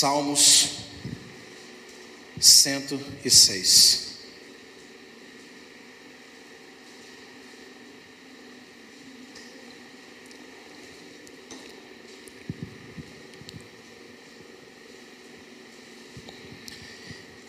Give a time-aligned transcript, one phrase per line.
[0.00, 0.70] Salmos
[2.40, 4.08] 106.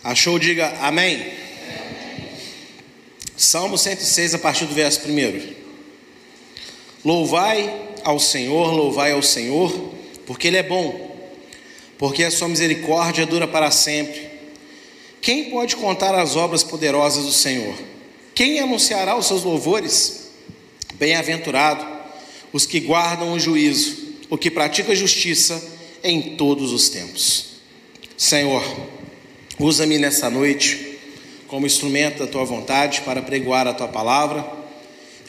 [0.04, 0.38] Achou?
[0.38, 1.32] Diga amém.
[3.38, 5.56] Salmo 106, a partir do verso 1.
[7.06, 9.72] Louvai ao Senhor, louvai ao Senhor,
[10.26, 11.01] porque Ele é bom,
[12.02, 14.28] porque a sua misericórdia dura para sempre.
[15.22, 17.76] Quem pode contar as obras poderosas do Senhor?
[18.34, 20.32] Quem anunciará os seus louvores?
[20.96, 21.86] Bem-aventurado
[22.52, 25.64] os que guardam o juízo, o que pratica justiça
[26.04, 27.52] em todos os tempos.
[28.18, 28.64] Senhor,
[29.60, 30.98] Usa-me nessa noite
[31.48, 34.44] como instrumento da tua vontade para pregoar a tua palavra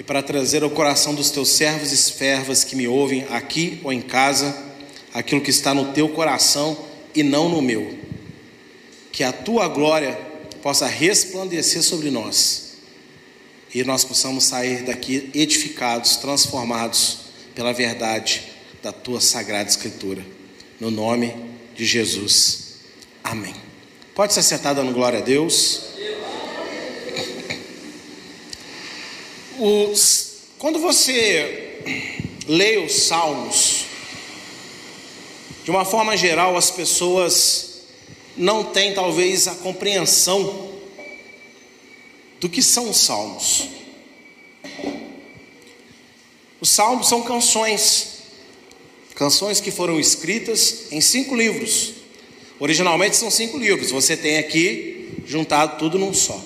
[0.01, 3.93] e para trazer ao coração dos teus servos e servas que me ouvem aqui ou
[3.93, 4.72] em casa
[5.13, 6.77] aquilo que está no teu coração
[7.15, 7.99] e não no meu.
[9.11, 10.19] Que a tua glória
[10.63, 12.73] possa resplandecer sobre nós
[13.75, 17.19] e nós possamos sair daqui edificados, transformados
[17.55, 18.43] pela verdade
[18.83, 20.25] da tua sagrada Escritura.
[20.79, 21.35] No nome
[21.75, 22.75] de Jesus.
[23.23, 23.55] Amém.
[24.15, 25.93] Pode se acertar dando glória a Deus.
[29.59, 31.81] Os, quando você
[32.47, 33.82] lê os Salmos,
[35.65, 37.83] de uma forma geral, as pessoas
[38.37, 40.71] não têm talvez a compreensão
[42.41, 43.69] do que são os Salmos.
[46.61, 48.23] Os Salmos são canções,
[49.15, 51.95] canções que foram escritas em cinco livros.
[52.59, 56.43] Originalmente são cinco livros, você tem aqui juntado tudo num só.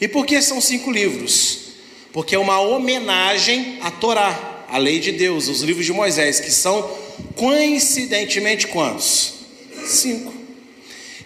[0.00, 1.58] E por que são cinco livros?
[2.12, 6.50] Porque é uma homenagem à Torá, à lei de Deus, os livros de Moisés, que
[6.50, 9.34] são coincidentemente quantos?
[9.86, 10.32] Cinco.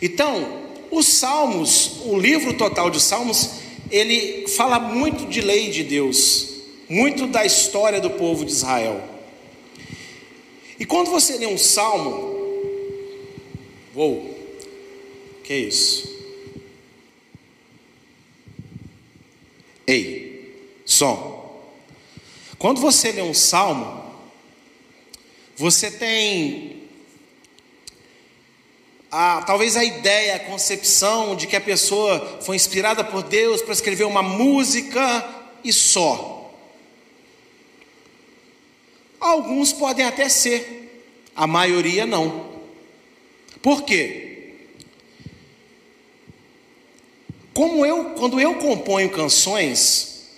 [0.00, 0.60] Então,
[0.90, 3.50] os Salmos, o livro total de Salmos,
[3.90, 6.48] ele fala muito de lei de Deus,
[6.88, 9.02] muito da história do povo de Israel.
[10.78, 12.32] E quando você lê um salmo,
[13.94, 14.34] Uou,
[15.44, 16.10] que isso?
[19.86, 21.60] Ei, som.
[22.58, 24.01] Quando você lê um salmo,
[25.56, 26.82] você tem
[29.10, 33.74] a, talvez a ideia, a concepção de que a pessoa foi inspirada por Deus para
[33.74, 35.28] escrever uma música
[35.62, 36.50] e só.
[39.20, 42.50] Alguns podem até ser, a maioria não.
[43.60, 44.54] Por quê?
[47.54, 50.30] Como eu, quando eu componho canções,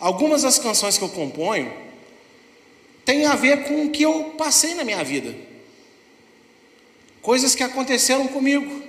[0.00, 1.85] algumas das canções que eu componho
[3.06, 5.34] têm a ver com o que eu passei na minha vida.
[7.22, 8.82] Coisas que aconteceram comigo.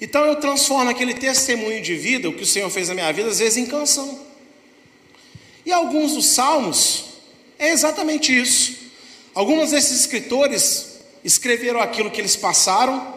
[0.00, 3.30] Então eu transformo aquele testemunho de vida, o que o Senhor fez na minha vida,
[3.30, 4.20] às vezes em canção.
[5.64, 7.04] E alguns dos salmos
[7.58, 8.76] é exatamente isso.
[9.34, 13.14] Alguns desses escritores escreveram aquilo que eles passaram,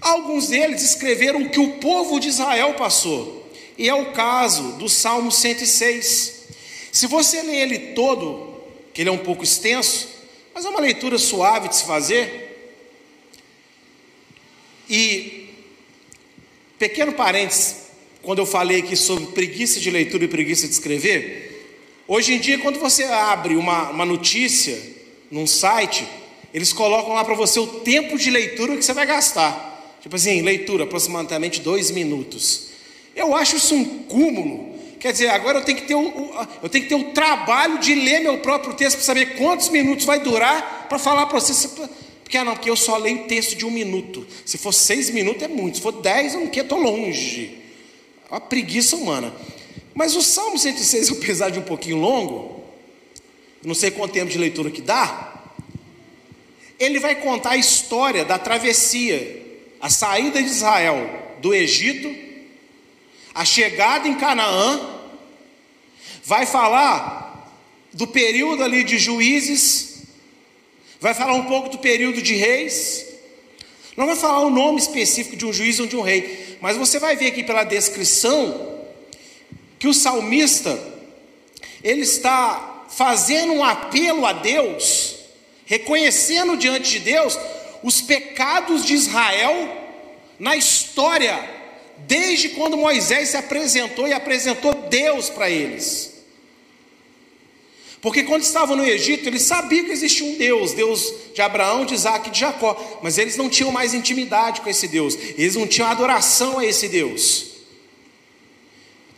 [0.00, 4.88] alguns deles escreveram o que o povo de Israel passou, e é o caso do
[4.88, 6.43] Salmo 106.
[6.94, 8.54] Se você ler ele todo,
[8.92, 10.08] que ele é um pouco extenso,
[10.54, 12.78] mas é uma leitura suave de se fazer,
[14.88, 15.48] e,
[16.78, 17.88] pequeno parênteses,
[18.22, 21.66] quando eu falei aqui sobre preguiça de leitura e preguiça de escrever,
[22.06, 24.80] hoje em dia, quando você abre uma, uma notícia
[25.32, 26.06] num site,
[26.54, 29.98] eles colocam lá para você o tempo de leitura que você vai gastar.
[30.00, 32.68] Tipo assim, leitura, aproximadamente dois minutos.
[33.16, 34.73] Eu acho isso um cúmulo.
[35.04, 36.32] Quer dizer, agora eu tenho que ter o,
[36.62, 40.06] eu tenho que ter o trabalho de ler meu próprio texto para saber quantos minutos
[40.06, 41.68] vai durar para falar para você.
[42.22, 44.26] Porque, ah, não, porque eu só leio texto de um minuto.
[44.46, 45.76] Se for seis minutos é muito.
[45.76, 47.58] Se for dez, eu não quero, estou longe.
[48.30, 49.34] Uma preguiça humana.
[49.94, 52.64] Mas o Salmo 106, apesar de um pouquinho longo,
[53.62, 55.34] não sei quanto tempo de leitura que dá,
[56.78, 62.10] ele vai contar a história da travessia, a saída de Israel do Egito,
[63.34, 64.93] a chegada em Canaã,
[66.24, 67.52] vai falar
[67.92, 70.02] do período ali de juízes,
[71.00, 73.06] vai falar um pouco do período de reis,
[73.96, 76.98] não vai falar o nome específico de um juiz ou de um rei, mas você
[76.98, 78.80] vai ver aqui pela descrição
[79.78, 80.76] que o salmista
[81.82, 85.14] ele está fazendo um apelo a Deus
[85.66, 87.38] reconhecendo diante de Deus
[87.82, 89.82] os pecados de Israel
[90.38, 91.38] na história,
[91.98, 96.13] desde quando Moisés se apresentou e apresentou Deus para eles.
[98.04, 101.94] Porque quando estavam no Egito, eles sabiam que existia um Deus, Deus de Abraão, de
[101.94, 105.66] Isaac e de Jacó, mas eles não tinham mais intimidade com esse Deus, eles não
[105.66, 107.46] tinham adoração a esse Deus.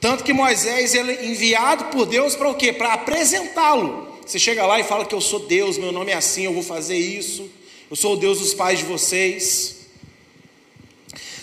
[0.00, 2.72] Tanto que Moisés é enviado por Deus para o quê?
[2.72, 4.20] Para apresentá-lo.
[4.24, 6.62] Você chega lá e fala que eu sou Deus, meu nome é assim, eu vou
[6.62, 7.50] fazer isso,
[7.90, 9.78] eu sou o Deus dos pais de vocês.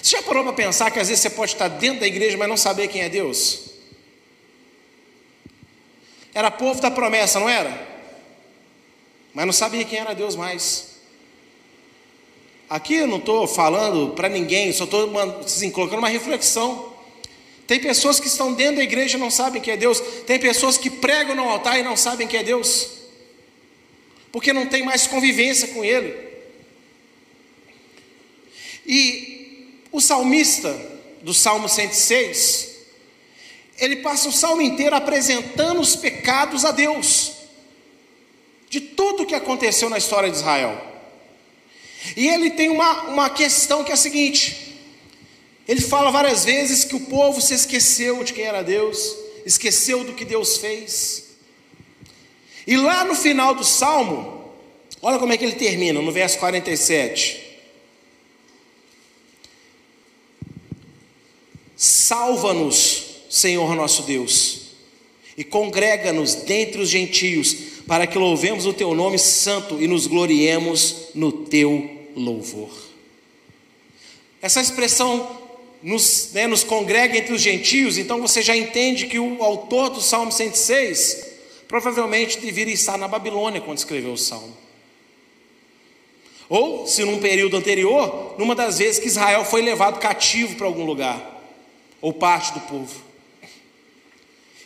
[0.01, 2.47] Você já parou para pensar que às vezes você pode estar dentro da igreja, mas
[2.47, 3.72] não saber quem é Deus?
[6.33, 7.87] Era povo da promessa, não era?
[9.33, 10.93] Mas não sabia quem era Deus mais.
[12.69, 16.91] Aqui eu não estou falando para ninguém, só estou assim, colocando uma reflexão.
[17.67, 19.99] Tem pessoas que estão dentro da igreja e não sabem quem é Deus.
[20.25, 22.89] Tem pessoas que pregam no altar e não sabem quem é Deus.
[24.31, 26.33] Porque não tem mais convivência com Ele.
[28.85, 30.75] E o salmista
[31.21, 32.72] do Salmo 106,
[33.83, 37.33] ele passa o salmo inteiro apresentando os pecados a Deus,
[38.69, 40.81] de tudo que aconteceu na história de Israel.
[42.15, 44.77] E ele tem uma, uma questão que é a seguinte:
[45.67, 49.15] ele fala várias vezes que o povo se esqueceu de quem era Deus,
[49.45, 51.23] esqueceu do que Deus fez.
[52.65, 54.53] E lá no final do salmo,
[55.01, 57.41] olha como é que ele termina, no verso 47.
[61.75, 64.59] Salva-nos Senhor nosso Deus,
[65.35, 67.55] e congrega-nos dentre os gentios,
[67.87, 72.69] para que louvemos o teu nome santo e nos gloriemos no teu louvor.
[74.39, 75.35] Essa expressão
[75.81, 79.99] nos, né, nos congrega entre os gentios, então você já entende que o autor do
[79.99, 81.25] Salmo 106
[81.67, 84.55] provavelmente deveria estar na Babilônia quando escreveu o Salmo.
[86.47, 90.85] Ou, se num período anterior, numa das vezes que Israel foi levado cativo para algum
[90.85, 91.43] lugar,
[91.99, 93.12] ou parte do povo.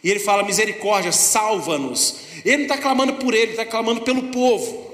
[0.07, 2.15] E ele fala: misericórdia, salva-nos.
[2.45, 4.89] Ele não está clamando por ele, está clamando pelo povo.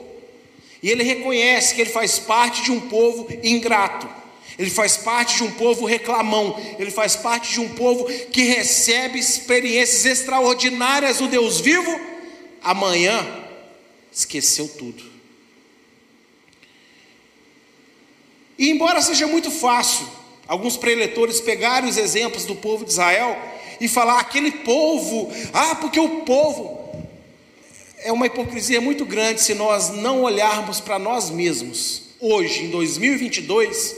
[0.81, 4.09] E ele reconhece que ele faz parte de um povo ingrato.
[4.57, 6.59] Ele faz parte de um povo reclamão.
[6.79, 11.95] Ele faz parte de um povo que recebe experiências extraordinárias do Deus vivo.
[12.63, 13.23] Amanhã
[14.11, 15.03] esqueceu tudo.
[18.57, 20.07] E embora seja muito fácil
[20.47, 25.99] alguns preletores pegarem os exemplos do povo de Israel e falar aquele povo, ah, porque
[25.99, 26.81] o povo.
[28.05, 33.95] É uma hipocrisia muito grande se nós não olharmos para nós mesmos, hoje, em 2022,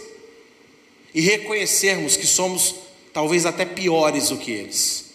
[1.13, 2.75] e reconhecermos que somos
[3.13, 5.05] talvez até piores do que eles,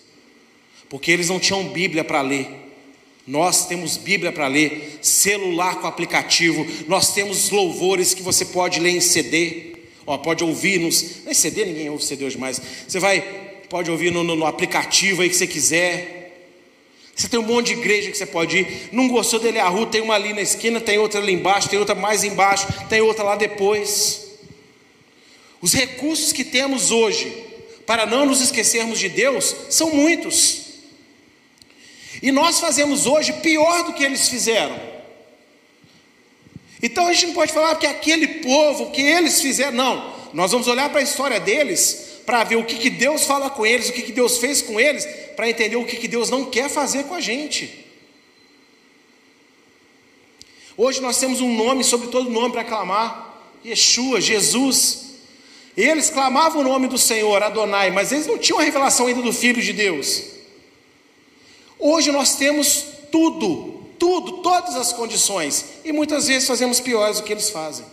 [0.89, 2.49] porque eles não tinham Bíblia para ler.
[3.27, 8.91] Nós temos Bíblia para ler, celular com aplicativo, nós temos louvores que você pode ler
[8.91, 11.25] em CD, ó, pode ouvir nos.
[11.25, 12.61] Nem CD, ninguém ouve CD hoje mais.
[12.89, 13.40] Você vai
[13.71, 16.19] pode ouvir no, no, no aplicativo aí que você quiser.
[17.15, 18.89] Você tem um monte de igreja que você pode ir.
[18.91, 21.79] Não gostou dele a rua, tem uma ali na esquina, tem outra ali embaixo, tem
[21.79, 24.27] outra mais embaixo, tem outra lá depois.
[25.61, 27.33] Os recursos que temos hoje
[27.87, 30.63] para não nos esquecermos de Deus são muitos.
[32.21, 34.79] E nós fazemos hoje pior do que eles fizeram.
[36.83, 40.15] Então a gente não pode falar que aquele povo, que eles fizeram, não.
[40.33, 43.67] Nós vamos olhar para a história deles para ver o que, que Deus fala com
[43.67, 46.45] eles, o que, que Deus fez com eles, para entender o que, que Deus não
[46.45, 47.85] quer fazer com a gente.
[50.77, 55.07] Hoje nós temos um nome sobre todo nome para clamar: Yeshua, Jesus.
[55.77, 59.33] Eles clamavam o nome do Senhor, Adonai, mas eles não tinham a revelação ainda do
[59.33, 60.23] Filho de Deus.
[61.81, 67.33] Hoje nós temos tudo, tudo, todas as condições, e muitas vezes fazemos piores do que
[67.33, 67.85] eles fazem.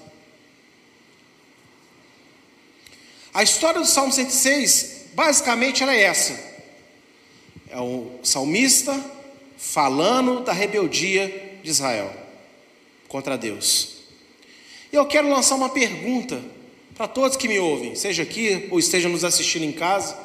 [3.37, 6.33] A história do Salmo 106, basicamente, ela é essa:
[7.69, 8.99] é o salmista
[9.55, 12.11] falando da rebeldia de Israel
[13.07, 13.97] contra Deus.
[14.91, 16.43] E eu quero lançar uma pergunta
[16.95, 20.17] para todos que me ouvem, seja aqui ou estejam nos assistindo em casa.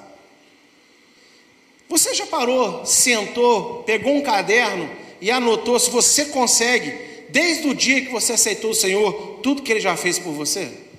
[1.90, 4.90] Você já parou, sentou, pegou um caderno
[5.21, 9.71] e anotou se você consegue, desde o dia que você aceitou o Senhor, tudo que
[9.71, 10.90] Ele já fez por você?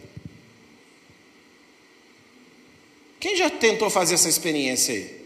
[3.23, 5.25] Quem já tentou fazer essa experiência aí?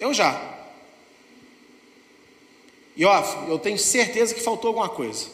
[0.00, 0.64] Eu já.
[2.96, 5.26] E ó, eu tenho certeza que faltou alguma coisa.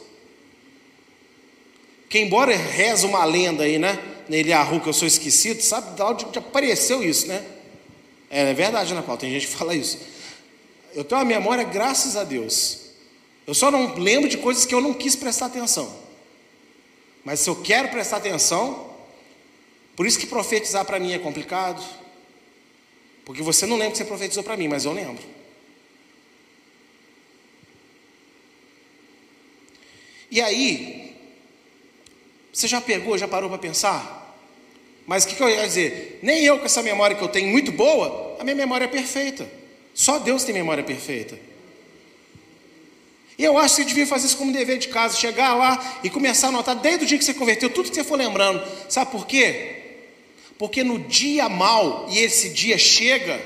[2.09, 3.97] Que embora reza uma lenda aí, né?
[4.29, 7.47] Nele arru que eu sou esquecido, sabe de onde apareceu isso, né?
[8.29, 9.21] É, é verdade, né, Paulo?
[9.21, 10.01] Tem gente que fala isso.
[10.93, 12.81] Eu tenho uma memória, graças a Deus.
[13.47, 15.95] Eu só não lembro de coisas que eu não quis prestar atenção.
[17.25, 18.90] Mas se eu quero prestar atenção,
[20.01, 21.85] por isso que profetizar para mim é complicado.
[23.23, 25.23] Porque você não lembra que você profetizou para mim, mas eu lembro.
[30.31, 31.15] E aí,
[32.51, 34.43] você já pegou, já parou para pensar?
[35.07, 36.19] Mas o que, que eu ia dizer?
[36.23, 39.47] Nem eu, com essa memória que eu tenho muito boa, a minha memória é perfeita.
[39.93, 41.39] Só Deus tem memória perfeita.
[43.37, 46.09] E eu acho que você devia fazer isso como dever de casa, chegar lá e
[46.09, 48.67] começar a anotar desde o dia que você converteu, tudo que você for lembrando.
[48.89, 49.80] Sabe por quê?
[50.61, 53.43] Porque no dia mal, e esse dia chega,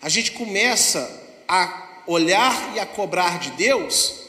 [0.00, 4.20] a gente começa a olhar e a cobrar de Deus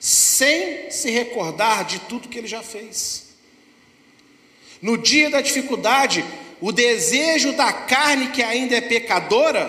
[0.00, 3.34] sem se recordar de tudo que ele já fez.
[4.80, 6.24] No dia da dificuldade,
[6.62, 9.68] o desejo da carne que ainda é pecadora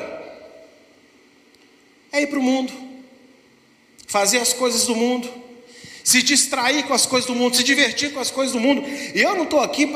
[2.14, 2.72] é ir para o mundo,
[4.08, 5.30] fazer as coisas do mundo,
[6.06, 8.84] se distrair com as coisas do mundo, se divertir com as coisas do mundo.
[8.88, 9.92] E eu não estou aqui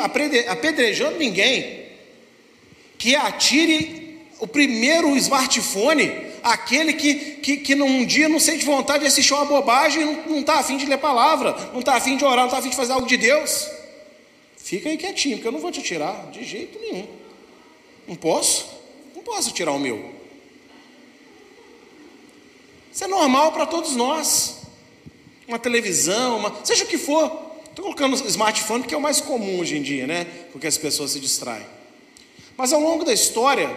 [0.47, 1.85] apedrejando ninguém
[2.97, 6.11] que atire o primeiro smartphone,
[6.41, 10.55] aquele que, que, que num dia não sente vontade de assistir uma bobagem não está
[10.55, 13.05] afim de ler palavra, não está afim de orar, não está afim de fazer algo
[13.05, 13.69] de Deus.
[14.57, 17.07] Fica aí quietinho, porque eu não vou te tirar de jeito nenhum.
[18.07, 18.67] Não posso?
[19.15, 20.11] Não posso tirar o meu.
[22.91, 24.58] Isso é normal para todos nós.
[25.49, 27.25] Uma televisão, uma, seja o que for.
[27.67, 30.27] Estou colocando smartphone porque é o mais comum hoje em dia, né?
[30.51, 31.65] Porque as pessoas se distraem.
[32.55, 33.75] Mas ao longo da história,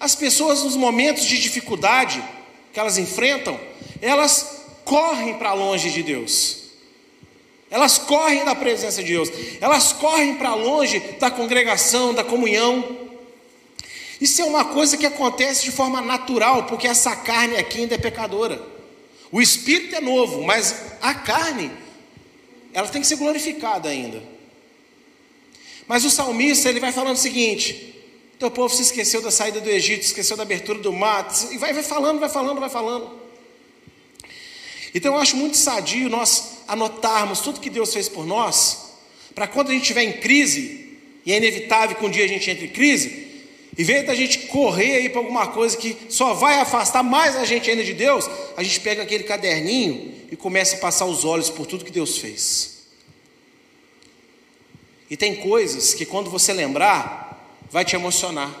[0.00, 2.20] as pessoas nos momentos de dificuldade
[2.72, 3.60] que elas enfrentam,
[4.00, 6.62] elas correm para longe de Deus.
[7.70, 9.30] Elas correm da presença de Deus.
[9.60, 12.98] Elas correm para longe da congregação, da comunhão.
[14.20, 17.98] Isso é uma coisa que acontece de forma natural, porque essa carne aqui ainda é
[17.98, 18.71] pecadora.
[19.32, 21.70] O espírito é novo, mas a carne,
[22.74, 24.22] ela tem que ser glorificada ainda.
[25.88, 27.94] Mas o salmista, ele vai falando o seguinte:
[28.38, 31.72] teu povo se esqueceu da saída do Egito, esqueceu da abertura do mar, e vai,
[31.72, 33.22] vai falando, vai falando, vai falando.
[34.94, 38.96] Então eu acho muito sadio nós anotarmos tudo que Deus fez por nós,
[39.34, 42.50] para quando a gente estiver em crise, e é inevitável que um dia a gente
[42.50, 43.31] entre em crise,
[43.76, 47.44] em vez da gente correr aí para alguma coisa que só vai afastar mais a
[47.44, 51.48] gente ainda de Deus, a gente pega aquele caderninho e começa a passar os olhos
[51.48, 52.82] por tudo que Deus fez.
[55.08, 58.54] E tem coisas que quando você lembrar, vai te emocionar.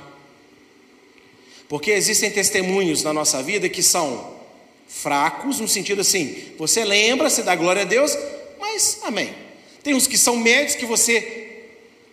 [1.68, 4.34] Porque existem testemunhos na nossa vida que são
[4.86, 8.16] fracos, no sentido assim, você lembra, você dá glória a Deus,
[8.60, 9.34] mas amém.
[9.82, 11.64] Tem uns que são médios que você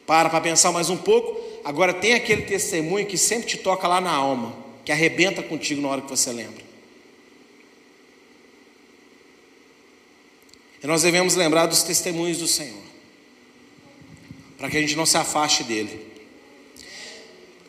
[0.07, 4.01] para para pensar mais um pouco, Agora tem aquele testemunho que sempre te toca lá
[4.01, 6.63] na alma, que arrebenta contigo na hora que você lembra.
[10.83, 12.81] E nós devemos lembrar dos testemunhos do Senhor,
[14.57, 16.07] para que a gente não se afaste dele.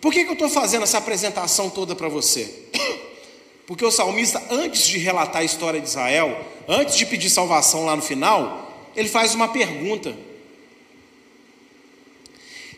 [0.01, 2.71] Por que, que eu estou fazendo essa apresentação toda para você?
[3.69, 7.95] Porque o salmista, antes de relatar a história de Israel, antes de pedir salvação lá
[7.95, 10.17] no final, ele faz uma pergunta.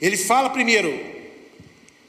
[0.00, 1.12] Ele fala primeiro,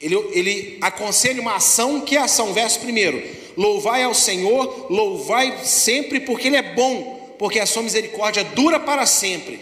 [0.03, 2.53] ele, ele aconselha uma ação, que é ação?
[2.53, 3.24] Verso primeiro:
[3.55, 9.05] Louvai ao Senhor, louvai sempre, porque Ele é bom, porque a sua misericórdia dura para
[9.05, 9.60] sempre.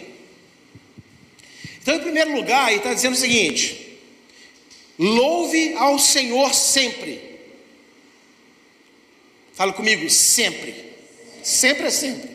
[1.80, 3.98] Então, em primeiro lugar, ele está dizendo o seguinte:
[4.98, 7.20] louve ao Senhor sempre.
[9.52, 10.74] Fala comigo, sempre.
[11.42, 12.30] Sempre é sempre.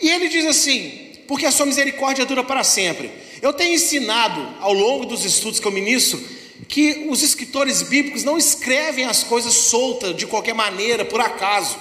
[0.00, 3.08] E ele diz assim: porque a sua misericórdia dura para sempre.
[3.40, 6.35] Eu tenho ensinado ao longo dos estudos que eu ministro
[6.68, 11.78] que os escritores bíblicos não escrevem as coisas soltas de qualquer maneira, por acaso.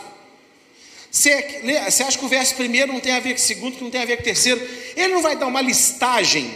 [1.10, 3.84] Você, você acha que o verso primeiro não tem a ver com o segundo, que
[3.84, 4.62] não tem a ver com o terceiro?
[4.96, 6.52] Ele não vai dar uma listagem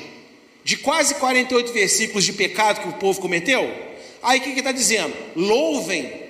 [0.63, 3.73] de quase 48 versículos de pecado que o povo cometeu?
[4.21, 5.15] Aí o que ele está dizendo?
[5.35, 6.29] Louvem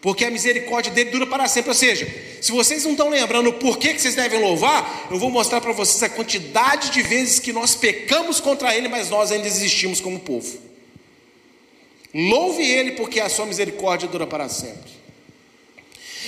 [0.00, 1.70] porque a misericórdia dele dura para sempre.
[1.70, 2.08] Ou seja,
[2.40, 5.72] se vocês não estão lembrando por que, que vocês devem louvar, eu vou mostrar para
[5.72, 10.18] vocês a quantidade de vezes que nós pecamos contra ele, mas nós ainda existimos como
[10.18, 10.58] povo.
[12.14, 15.00] Louve ele, porque a sua misericórdia dura para sempre.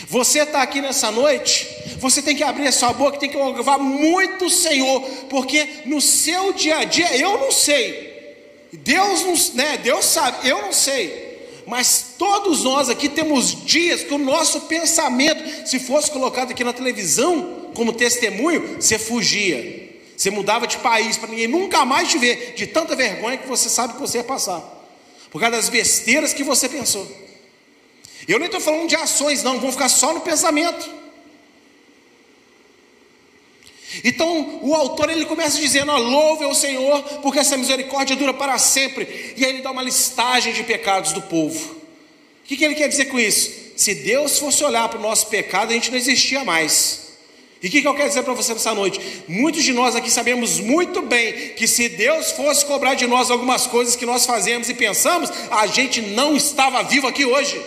[0.08, 3.78] Você está aqui nessa noite, você tem que abrir a sua boca, tem que louvar
[3.78, 8.10] muito o Senhor, porque no seu dia a dia, eu não sei,
[8.72, 14.14] Deus não, né, Deus sabe, eu não sei, mas todos nós aqui temos dias que
[14.14, 20.66] o nosso pensamento, se fosse colocado aqui na televisão como testemunho, você fugia, você mudava
[20.66, 24.00] de país para ninguém nunca mais te ver, de tanta vergonha que você sabe que
[24.00, 24.81] você ia passar,
[25.32, 27.10] por causa das besteiras que você pensou.
[28.28, 30.88] Eu nem estou falando de ações, não, vão ficar só no pensamento.
[34.04, 39.34] Então o autor ele começa dizendo: louve ao Senhor, porque essa misericórdia dura para sempre.
[39.36, 41.74] E aí ele dá uma listagem de pecados do povo.
[41.74, 43.62] O que, que ele quer dizer com isso?
[43.76, 47.01] se Deus fosse olhar para o nosso pecado, a gente não existia mais.
[47.62, 49.00] E o que, que eu quero dizer para você nessa noite?
[49.28, 53.69] Muitos de nós aqui sabemos muito bem que se Deus fosse cobrar de nós algumas
[53.69, 57.62] coisas que nós fazemos e pensamos, a gente não estava vivo aqui hoje.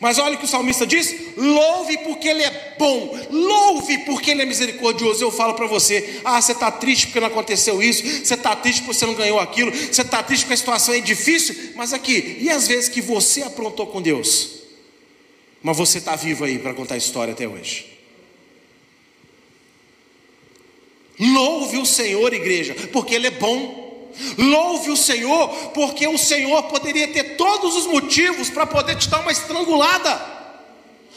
[0.00, 4.40] Mas olha o que o salmista diz: louve porque ele é bom, louve porque ele
[4.40, 5.22] é misericordioso.
[5.22, 8.80] Eu falo para você: ah, você está triste porque não aconteceu isso, você está triste
[8.80, 12.38] porque você não ganhou aquilo, você está triste porque a situação é difícil, mas aqui,
[12.40, 14.61] e as vezes que você aprontou com Deus,
[15.62, 17.92] mas você está vivo aí para contar a história até hoje.
[21.18, 24.10] Louve o Senhor, igreja, porque Ele é bom.
[24.36, 29.20] Louve o Senhor, porque o Senhor poderia ter todos os motivos para poder te dar
[29.20, 30.20] uma estrangulada,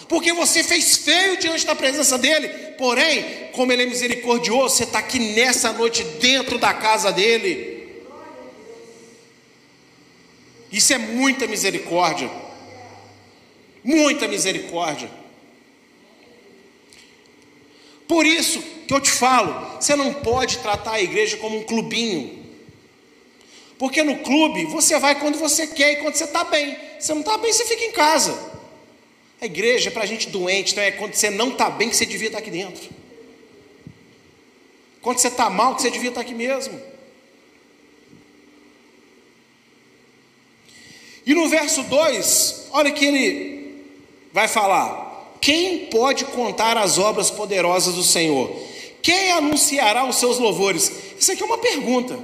[0.07, 2.47] porque você fez feio diante da presença dEle,
[2.77, 7.75] porém, como Ele é misericordioso, você está aqui nessa noite dentro da casa dEle.
[10.71, 12.29] Isso é muita misericórdia,
[13.85, 15.09] muita misericórdia.
[18.07, 22.43] Por isso que eu te falo, você não pode tratar a igreja como um clubinho.
[23.77, 26.77] Porque no clube você vai quando você quer e quando você está bem.
[26.99, 28.53] Se não está bem, você fica em casa.
[29.39, 32.05] A igreja é para gente doente, então é quando você não está bem que você
[32.05, 32.89] devia estar tá aqui dentro.
[35.01, 36.81] Quando você está mal, que você devia estar tá aqui mesmo.
[41.25, 43.54] E no verso 2, olha que ele
[44.35, 48.53] vai falar: Quem pode contar as obras poderosas do Senhor?
[49.01, 50.91] Quem anunciará os seus louvores?
[51.17, 52.19] Isso aqui é uma pergunta.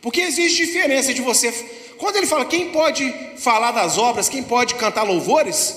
[0.00, 1.52] Porque existe diferença de você.
[1.98, 5.76] Quando ele fala quem pode falar das obras, quem pode cantar louvores,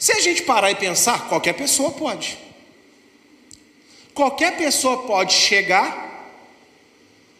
[0.00, 2.36] se a gente parar e pensar, qualquer pessoa pode.
[4.12, 6.34] Qualquer pessoa pode chegar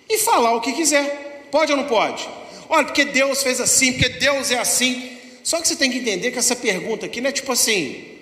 [0.08, 1.48] e falar o que quiser.
[1.50, 2.28] Pode ou não pode?
[2.68, 5.13] Olha, porque Deus fez assim, porque Deus é assim.
[5.44, 8.14] Só que você tem que entender que essa pergunta aqui não é tipo assim,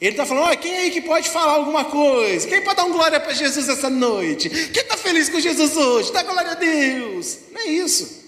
[0.00, 2.46] ele está falando: olha, quem aí que pode falar alguma coisa?
[2.46, 4.50] Quem pode dar um glória para Jesus essa noite?
[4.50, 6.12] Quem está feliz com Jesus hoje?
[6.12, 7.38] Dá glória a Deus.
[7.50, 8.26] Não é isso.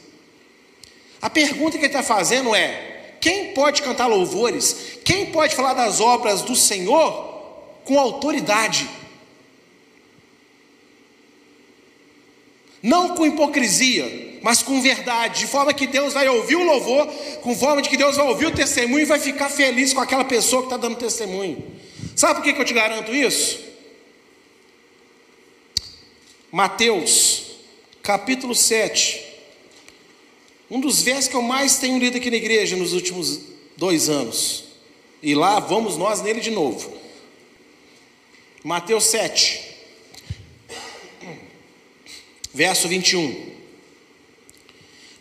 [1.20, 4.98] A pergunta que ele está fazendo é: quem pode cantar louvores?
[5.04, 7.28] Quem pode falar das obras do Senhor
[7.84, 8.88] com autoridade?
[12.82, 14.06] Não com hipocrisia,
[14.42, 17.07] mas com verdade, de forma que Deus vai ouvir o louvor,
[17.42, 20.24] com forma de que Deus vai ouvir o testemunho e vai ficar feliz com aquela
[20.24, 21.64] pessoa que está dando testemunho.
[22.14, 23.61] Sabe por que, que eu te garanto isso?
[26.51, 27.42] Mateus,
[28.03, 29.22] capítulo 7,
[30.70, 33.40] um dos versos que eu mais tenho lido aqui na igreja nos últimos
[33.77, 34.64] dois anos,
[35.22, 36.96] e lá vamos nós nele de novo.
[38.64, 39.61] Mateus 7,
[42.53, 43.58] verso 21.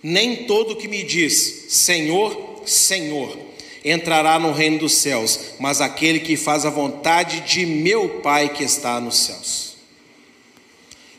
[0.09, 3.37] Nem todo que me diz Senhor, Senhor,
[3.83, 8.63] entrará no reino dos céus, mas aquele que faz a vontade de meu Pai que
[8.63, 9.75] está nos céus.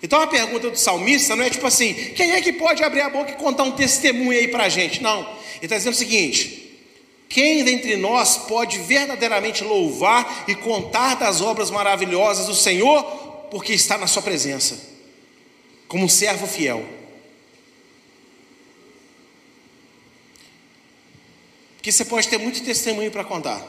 [0.02, 3.10] Então a pergunta do salmista não é tipo assim: quem é que pode abrir a
[3.10, 5.02] boca e contar um testemunho aí para a gente?
[5.02, 5.20] Não.
[5.20, 6.80] Ele está dizendo o seguinte:
[7.28, 13.02] quem dentre nós pode verdadeiramente louvar e contar das obras maravilhosas do Senhor,
[13.50, 14.80] porque está na Sua presença,
[15.86, 16.96] como um servo fiel?
[21.78, 23.64] Porque você pode ter muito testemunho para contar.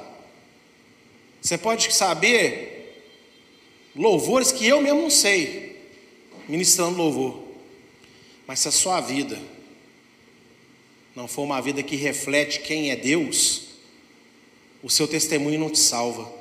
[1.40, 3.06] Você pode saber
[3.96, 5.80] louvores que eu mesmo não sei,
[6.48, 7.44] ministrando louvor.
[8.48, 9.40] Mas se a sua vida
[11.16, 13.62] não for uma vida que reflete quem é Deus,
[14.82, 16.32] o seu testemunho não te salva.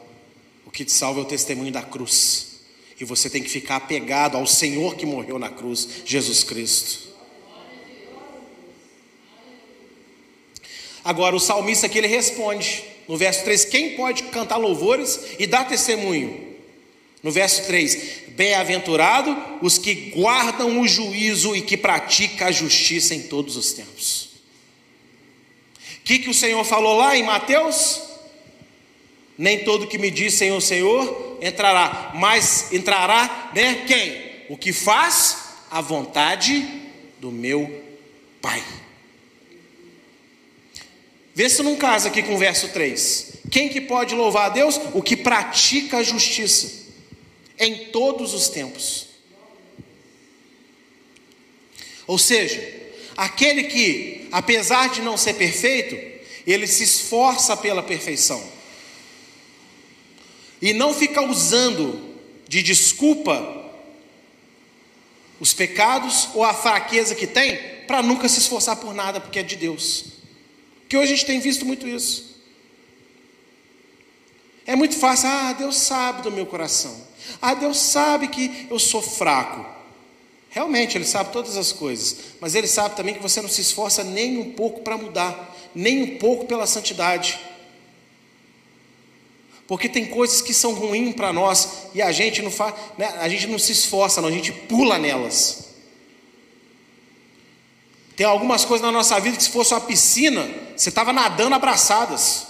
[0.65, 2.61] O que te salva é o testemunho da cruz.
[2.99, 7.08] E você tem que ficar apegado ao Senhor que morreu na cruz, Jesus Cristo.
[11.09, 15.67] Agora, o salmista aqui ele responde, no verso 3, quem pode cantar louvores e dar
[15.67, 16.55] testemunho?
[17.23, 23.23] No verso 3, bem-aventurado os que guardam o juízo e que praticam a justiça em
[23.23, 24.25] todos os tempos.
[25.97, 28.03] O que, que o Senhor falou lá em Mateus?
[29.39, 33.87] Nem todo que me diz Senhor, Senhor entrará, mas entrará, né?
[33.87, 34.45] Quem?
[34.51, 35.39] O que faz
[35.71, 36.69] a vontade
[37.19, 37.83] do meu
[38.43, 38.63] Pai.
[41.39, 43.35] Vê se não casa aqui com o verso 3.
[43.49, 44.81] Quem que pode louvar a Deus?
[44.93, 46.69] O que pratica a justiça
[47.57, 49.07] em todos os tempos.
[52.09, 52.61] Ou seja,
[53.17, 55.95] aquele que, apesar de não ser perfeito,
[56.45, 58.45] ele se esforça pela perfeição.
[60.61, 62.17] E não fica usando
[62.49, 63.71] de desculpa
[65.39, 69.45] os pecados ou a fraqueza que tem para nunca se esforçar por nada, porque é
[69.45, 70.18] de Deus.
[70.89, 72.37] Que hoje a gente tem visto muito isso.
[74.67, 76.95] É muito fácil, ah, Deus sabe do meu coração.
[77.41, 79.65] Ah, Deus sabe que eu sou fraco.
[80.51, 84.03] Realmente, Ele sabe todas as coisas, mas Ele sabe também que você não se esforça
[84.03, 87.39] nem um pouco para mudar, nem um pouco pela santidade.
[89.67, 93.29] Porque tem coisas que são ruins para nós e a gente não faz, né, a
[93.29, 95.68] gente não se esforça, não, a gente pula nelas.
[98.19, 100.45] Tem algumas coisas na nossa vida que se fosse uma piscina,
[100.77, 102.49] você estava nadando abraçadas.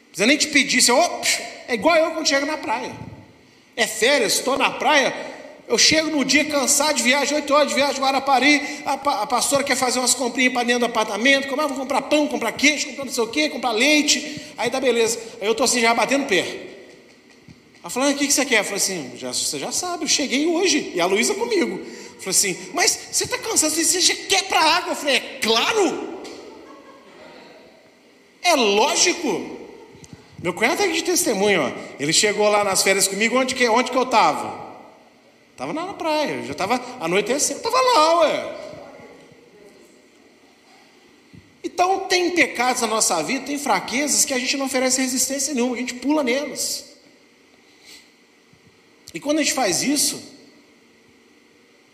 [0.00, 1.20] Não precisa nem te pedir, você, oh,
[1.68, 2.90] é igual eu quando chego na praia.
[3.76, 5.14] É férias, estou na praia,
[5.68, 9.62] eu chego no dia cansado de viagem, 8 horas de viagem, Guarapari, a, a pastora
[9.62, 12.86] quer fazer umas comprinhas para dentro do apartamento, como é, vou comprar pão, comprar queijo,
[12.86, 15.18] comprar não sei o quê, comprar leite, aí dá beleza.
[15.38, 16.62] Aí eu estou assim, já batendo pé.
[17.82, 18.60] Ela falou, ah, o que, que você quer?
[18.60, 22.05] Eu falei assim, já, você já sabe, eu cheguei hoje, e a Luísa comigo.
[22.18, 24.92] Falei assim, mas você está cansado, você já quer para a água?
[24.92, 26.22] Eu falei, é claro!
[28.42, 29.56] É lógico!
[30.42, 31.72] Meu cunhado está aqui de testemunho, ó.
[31.98, 34.66] ele chegou lá nas férias comigo, onde que, onde que eu estava?
[35.52, 38.56] Estava na praia, já estava anoitecendo, estava lá, ué.
[41.64, 45.74] Então tem pecados na nossa vida, tem fraquezas que a gente não oferece resistência nenhuma,
[45.74, 46.84] a gente pula nelas.
[49.12, 50.22] E quando a gente faz isso,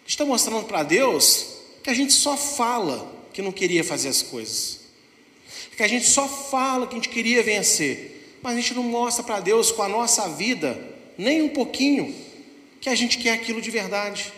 [0.07, 1.47] está mostrando para Deus
[1.83, 4.81] que a gente só fala que não queria fazer as coisas.
[5.77, 8.39] Que a gente só fala que a gente queria vencer.
[8.43, 10.79] Mas a gente não mostra para Deus com a nossa vida,
[11.17, 12.15] nem um pouquinho,
[12.81, 14.33] que a gente quer aquilo de verdade.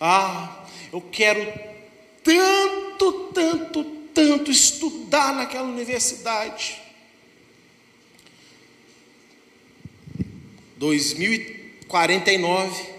[0.00, 1.52] Ah, eu quero
[2.22, 6.82] tanto, tanto, tanto estudar naquela universidade.
[10.76, 12.95] 2049.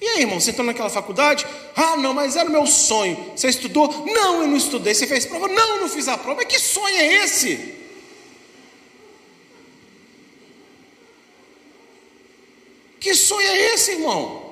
[0.00, 1.46] E aí, irmão, você entrou naquela faculdade?
[1.74, 3.32] Ah, não, mas era o meu sonho.
[3.34, 4.04] Você estudou?
[4.06, 4.94] Não, eu não estudei.
[4.94, 5.48] Você fez prova?
[5.48, 6.42] Não, eu não fiz a prova.
[6.42, 7.74] Mas que sonho é esse?
[13.00, 14.45] Que sonho é esse, irmão?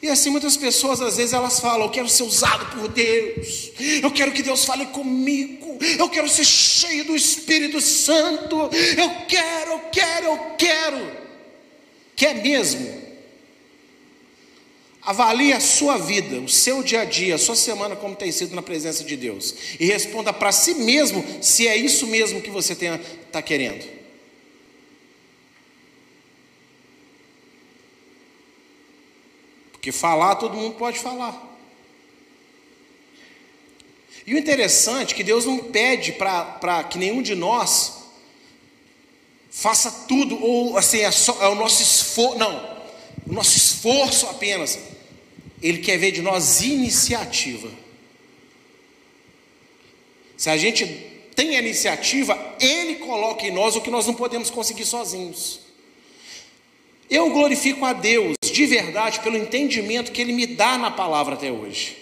[0.00, 4.10] E assim muitas pessoas às vezes elas falam: Eu quero ser usado por Deus, eu
[4.10, 9.80] quero que Deus fale comigo, eu quero ser cheio do Espírito Santo, eu quero, eu
[9.90, 11.18] quero, eu quero.
[12.14, 13.08] Quer mesmo?
[15.02, 18.54] Avalie a sua vida, o seu dia a dia, a sua semana como tem sido
[18.54, 19.54] na presença de Deus.
[19.80, 23.97] E responda para si mesmo se é isso mesmo que você está querendo.
[29.78, 31.46] Porque falar todo mundo pode falar.
[34.26, 37.94] E o interessante é que Deus não pede para que nenhum de nós
[39.50, 42.78] faça tudo, ou assim, é, só, é o nosso esforço, não,
[43.26, 44.78] o nosso esforço apenas.
[45.62, 47.70] Ele quer ver de nós iniciativa.
[50.36, 50.86] Se a gente
[51.34, 55.60] tem a iniciativa, Ele coloca em nós o que nós não podemos conseguir sozinhos.
[57.08, 61.52] Eu glorifico a Deus de verdade pelo entendimento que Ele me dá na palavra até
[61.52, 61.96] hoje,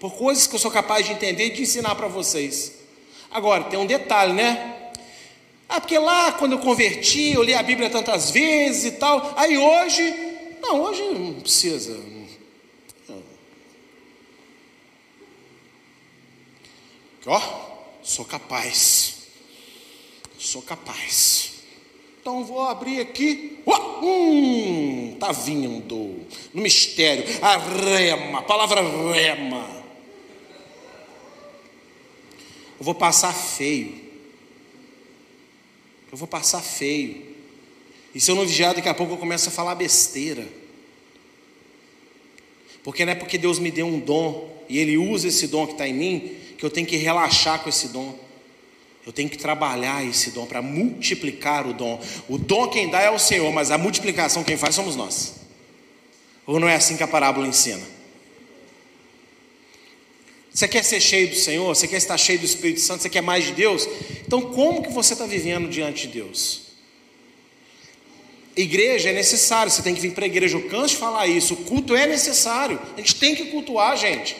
[0.00, 2.72] por coisas que eu sou capaz de entender e de ensinar para vocês.
[3.30, 4.90] Agora, tem um detalhe, né?
[5.68, 9.56] Ah, porque lá quando eu converti, eu li a Bíblia tantas vezes e tal, aí
[9.56, 10.12] hoje,
[10.60, 12.10] não, hoje não precisa,
[17.26, 17.40] Ó,
[18.02, 19.18] sou capaz.
[20.38, 21.49] Sou capaz.
[22.20, 23.58] Então vou abrir aqui.
[23.64, 26.20] Oh, hum, tá vindo.
[26.52, 27.24] No mistério.
[27.40, 28.40] A rema.
[28.40, 29.66] A palavra rema.
[32.78, 33.94] Eu vou passar feio.
[36.12, 37.30] Eu vou passar feio.
[38.14, 40.46] E se eu não vigiar, daqui a pouco eu começo a falar besteira.
[42.82, 45.72] Porque não é porque Deus me deu um dom e Ele usa esse dom que
[45.72, 48.18] está em mim que eu tenho que relaxar com esse dom.
[49.06, 52.00] Eu tenho que trabalhar esse dom para multiplicar o dom.
[52.28, 55.36] O dom quem dá é o Senhor, mas a multiplicação quem faz somos nós.
[56.46, 57.82] Ou não é assim que a parábola ensina?
[60.52, 61.74] Você quer ser cheio do Senhor?
[61.74, 63.02] Você quer estar cheio do Espírito Santo?
[63.02, 63.88] Você quer mais de Deus?
[64.26, 66.62] Então, como que você está vivendo diante de Deus?
[68.56, 70.58] Igreja é necessário, você tem que vir para a igreja.
[70.58, 71.54] Eu canso de falar isso.
[71.54, 72.80] O culto é necessário.
[72.94, 74.36] A gente tem que cultuar, gente.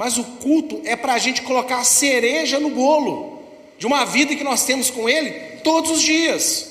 [0.00, 3.42] Mas o culto é para a gente colocar a cereja no bolo
[3.78, 5.30] de uma vida que nós temos com Ele
[5.62, 6.70] todos os dias.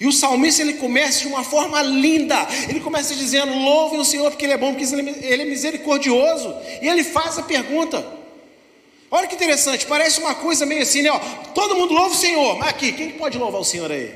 [0.00, 2.36] E o salmista ele começa de uma forma linda.
[2.70, 6.56] Ele começa dizendo: Louvem o Senhor porque Ele é bom, porque Ele é misericordioso.
[6.80, 8.02] E ele faz a pergunta:
[9.10, 11.10] Olha que interessante, parece uma coisa meio assim, né?
[11.10, 11.18] Ó,
[11.52, 14.10] todo mundo louva o Senhor, mas aqui, quem pode louvar o Senhor aí?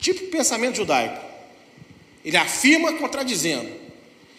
[0.00, 1.35] Tipo pensamento judaico.
[2.26, 3.70] Ele afirma contradizendo.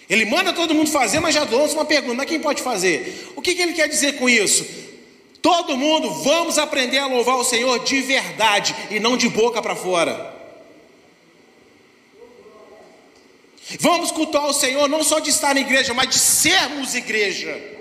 [0.10, 3.32] Ele manda todo mundo fazer, mas já lança uma pergunta: mas quem pode fazer?
[3.34, 4.66] O que, que ele quer dizer com isso?
[5.42, 9.74] Todo mundo, vamos aprender a louvar o Senhor de verdade e não de boca para
[9.74, 10.36] fora.
[13.80, 17.78] Vamos cultuar o Senhor não só de estar na igreja, mas de sermos igreja.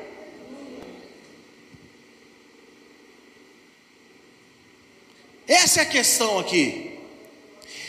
[5.48, 6.92] Essa é a questão aqui.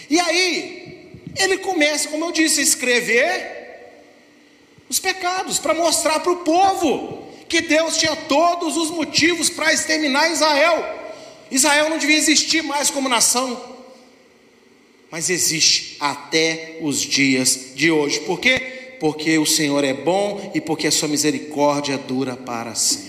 [0.10, 0.77] E aí,
[1.40, 3.58] ele começa, como eu disse, a escrever
[4.90, 10.32] os pecados, para mostrar para o povo que Deus tinha todos os motivos para exterminar
[10.32, 10.98] Israel.
[11.50, 13.62] Israel não devia existir mais como nação,
[15.10, 18.20] mas existe até os dias de hoje.
[18.22, 18.98] Por quê?
[19.00, 23.07] Porque o Senhor é bom e porque a sua misericórdia dura para sempre.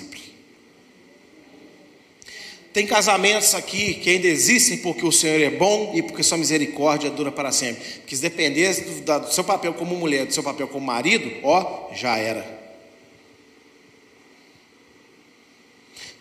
[2.78, 7.10] Tem casamentos aqui que ainda existem porque o Senhor é bom e porque sua misericórdia
[7.10, 7.82] dura para sempre.
[7.98, 11.92] Porque se dependesse do, do seu papel como mulher, do seu papel como marido, ó,
[11.92, 12.46] já era.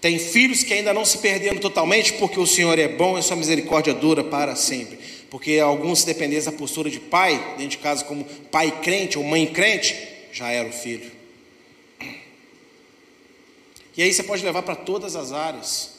[0.02, 3.36] Tem filhos que ainda não se perderam totalmente porque o Senhor é bom e sua
[3.36, 4.98] misericórdia dura para sempre.
[5.30, 9.24] Porque alguns, se dependessem da postura de pai, dentro de casa, como pai crente ou
[9.24, 9.96] mãe crente,
[10.34, 11.12] já era o filho.
[13.96, 15.97] E aí você pode levar para todas as áreas.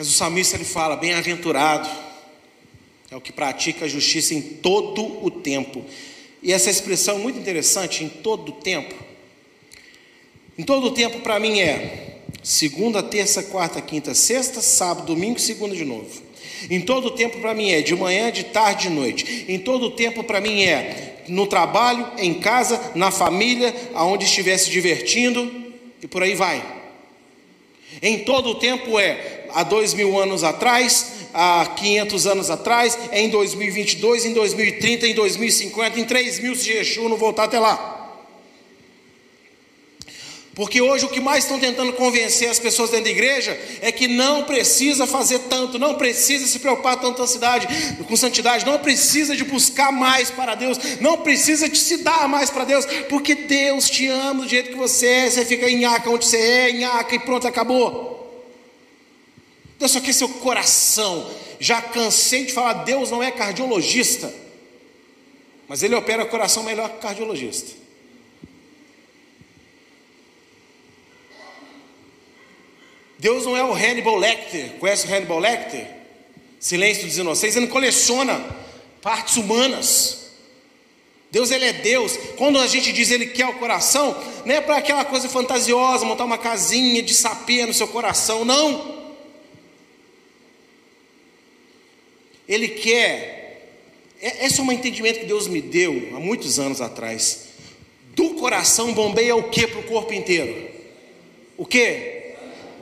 [0.00, 1.86] Mas o salmista ele fala: bem-aventurado
[3.10, 5.84] é o que pratica a justiça em todo o tempo.
[6.42, 8.94] E essa expressão é muito interessante, em todo o tempo.
[10.56, 15.76] Em todo o tempo para mim é segunda, terça, quarta, quinta, sexta, sábado, domingo, segunda
[15.76, 16.22] de novo.
[16.70, 19.44] Em todo o tempo para mim é de manhã, de tarde, de noite.
[19.48, 24.56] Em todo o tempo para mim é no trabalho, em casa, na família, aonde estiver
[24.56, 26.80] se divertindo e por aí vai.
[28.00, 33.28] Em todo o tempo é há dois mil anos atrás, há 500 anos atrás, em
[33.28, 37.98] 2022, em 2030, em 2050, em 3 mil se Yeshua não voltar até lá.
[40.60, 44.08] Porque hoje o que mais estão tentando convencer as pessoas dentro da igreja é que
[44.08, 47.66] não precisa fazer tanto, não precisa se preocupar tanto com santidade,
[48.04, 52.50] com santidade, não precisa de buscar mais para Deus, não precisa de se dar mais
[52.50, 56.10] para Deus, porque Deus te ama do jeito que você é, você fica em Aca
[56.10, 58.19] onde você é, em Aca e pronto, acabou.
[59.80, 61.28] Deus só quer seu coração.
[61.58, 64.32] Já cansei de falar, Deus não é cardiologista,
[65.66, 67.80] mas Ele opera o coração melhor que o cardiologista.
[73.18, 74.72] Deus não é o Hannibal Lecter.
[74.78, 75.86] Conhece o Hannibal Lecter?
[76.58, 77.56] Silêncio dos Inocentes.
[77.56, 78.38] Ele coleciona
[79.02, 80.30] partes humanas.
[81.30, 82.18] Deus, Ele é Deus.
[82.36, 86.24] Quando a gente diz Ele quer o coração, não é para aquela coisa fantasiosa, montar
[86.24, 88.44] uma casinha de sapê no seu coração.
[88.44, 88.99] Não.
[92.50, 93.68] Ele quer.
[94.20, 97.50] É, esse é um entendimento que Deus me deu há muitos anos atrás.
[98.16, 100.68] Do coração bombeia o que para o corpo inteiro?
[101.56, 102.32] O que?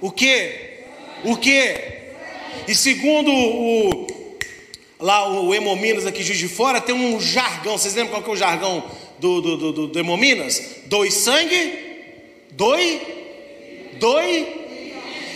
[0.00, 0.52] O que?
[1.22, 1.74] O que?
[2.66, 4.06] E segundo o
[4.98, 7.76] lá o Hemominas aqui de fora tem um jargão.
[7.76, 8.82] Vocês lembram qual que é o jargão
[9.18, 10.76] do, do, do, do, do Hemominas?
[10.86, 11.78] Dois sangue,
[12.52, 13.00] doi,
[14.00, 14.57] doi.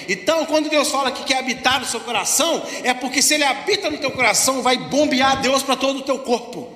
[0.08, 3.90] Então, quando Deus fala que quer habitar no seu coração, é porque se Ele habita
[3.90, 6.68] no teu coração, vai bombear Deus para todo o teu corpo,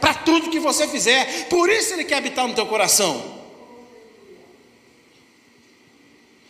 [0.00, 1.46] para tudo que você fizer.
[1.48, 3.40] Por isso Ele quer habitar no teu coração.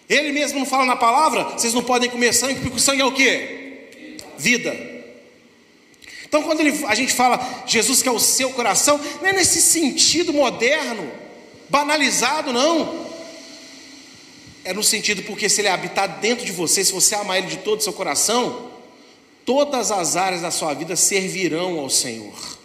[0.08, 3.04] Ele mesmo não fala na palavra, vocês não podem comer sangue, porque o sangue é
[3.04, 4.16] o que?
[4.36, 4.90] Vida.
[6.30, 9.60] Então, quando ele, a gente fala Jesus que é o seu coração, não é nesse
[9.60, 11.10] sentido moderno,
[11.68, 13.09] banalizado, não.
[14.64, 17.56] É no sentido porque se ele habitar dentro de você, se você amar ele de
[17.58, 18.70] todo o seu coração,
[19.44, 22.58] todas as áreas da sua vida servirão ao Senhor.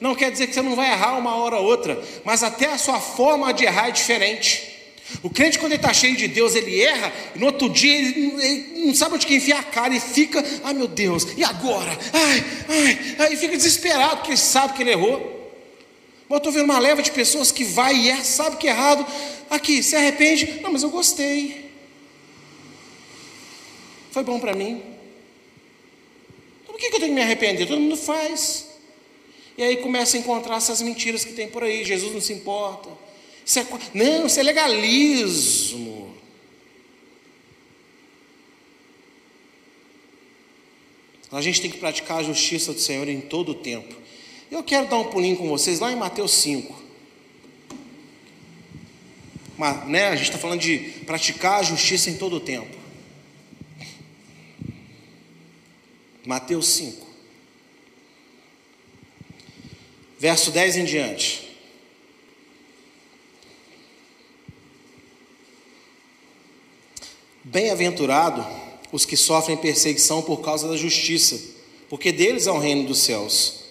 [0.00, 2.78] Não quer dizer que você não vai errar uma hora ou outra, mas até a
[2.78, 4.74] sua forma de errar é diferente.
[5.22, 8.34] O crente, quando ele está cheio de Deus, ele erra, e no outro dia ele,
[8.40, 11.96] ele não sabe onde que enfiar a cara, e fica, ai meu Deus, e agora?
[12.12, 15.33] Ai, ai, aí fica desesperado, porque ele sabe que ele errou.
[16.28, 18.70] Mas eu estou vendo uma leva de pessoas que vai e erra, sabe que é
[18.70, 19.06] errado,
[19.50, 21.70] aqui, se arrepende, não, mas eu gostei,
[24.10, 24.82] foi bom para mim.
[26.62, 27.66] Então por que, que eu tenho que me arrepender?
[27.66, 28.68] Todo mundo faz.
[29.56, 32.88] E aí começa a encontrar essas mentiras que tem por aí, Jesus não se importa.
[33.44, 36.14] Isso é, não, isso é legalismo.
[41.30, 43.94] A gente tem que praticar a justiça do Senhor em todo o tempo.
[44.54, 46.80] Eu quero dar um pulinho com vocês lá em Mateus 5.
[49.58, 52.72] Mas, né, a gente está falando de praticar a justiça em todo o tempo.
[56.24, 57.04] Mateus 5.
[60.20, 61.58] Verso 10 em diante.
[67.42, 68.46] Bem-aventurado
[68.92, 71.42] os que sofrem perseguição por causa da justiça,
[71.88, 73.63] porque deles é o reino dos céus.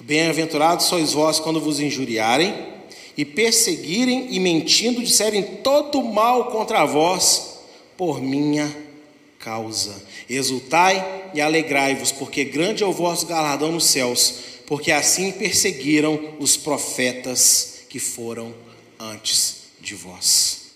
[0.00, 2.54] Bem-aventurados sois vós quando vos injuriarem
[3.16, 7.58] e perseguirem e mentindo disserem todo mal contra vós
[7.96, 8.72] por minha
[9.40, 10.00] causa.
[10.30, 14.34] Exultai e alegrai-vos, porque grande é o vosso galardão nos céus,
[14.66, 18.54] porque assim perseguiram os profetas que foram
[19.00, 20.68] antes de vós.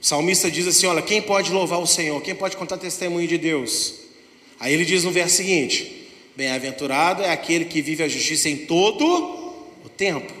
[0.00, 2.20] O salmista diz assim: Olha, quem pode louvar o Senhor?
[2.20, 4.07] Quem pode contar testemunho de Deus?
[4.60, 9.04] Aí ele diz no verso seguinte: Bem-aventurado é aquele que vive a justiça em todo
[9.84, 10.32] o tempo.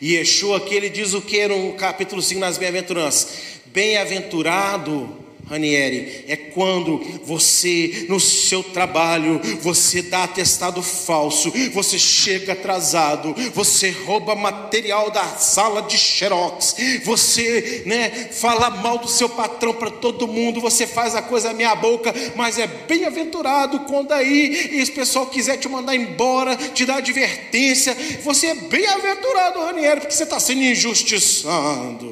[0.00, 3.60] E Yeshua aqui ele diz o que no capítulo 5 nas bem-aventuranças?
[3.66, 13.34] Bem-aventurado Ranieri, é quando você, no seu trabalho, você dá atestado falso, você chega atrasado,
[13.52, 19.90] você rouba material da sala de xerox, você né, fala mal do seu patrão para
[19.90, 25.26] todo mundo, você faz a coisa meia boca, mas é bem-aventurado quando aí esse pessoal
[25.26, 30.62] quiser te mandar embora, te dar advertência, você é bem-aventurado, Ranieri, porque você está sendo
[30.62, 32.09] injustiçado.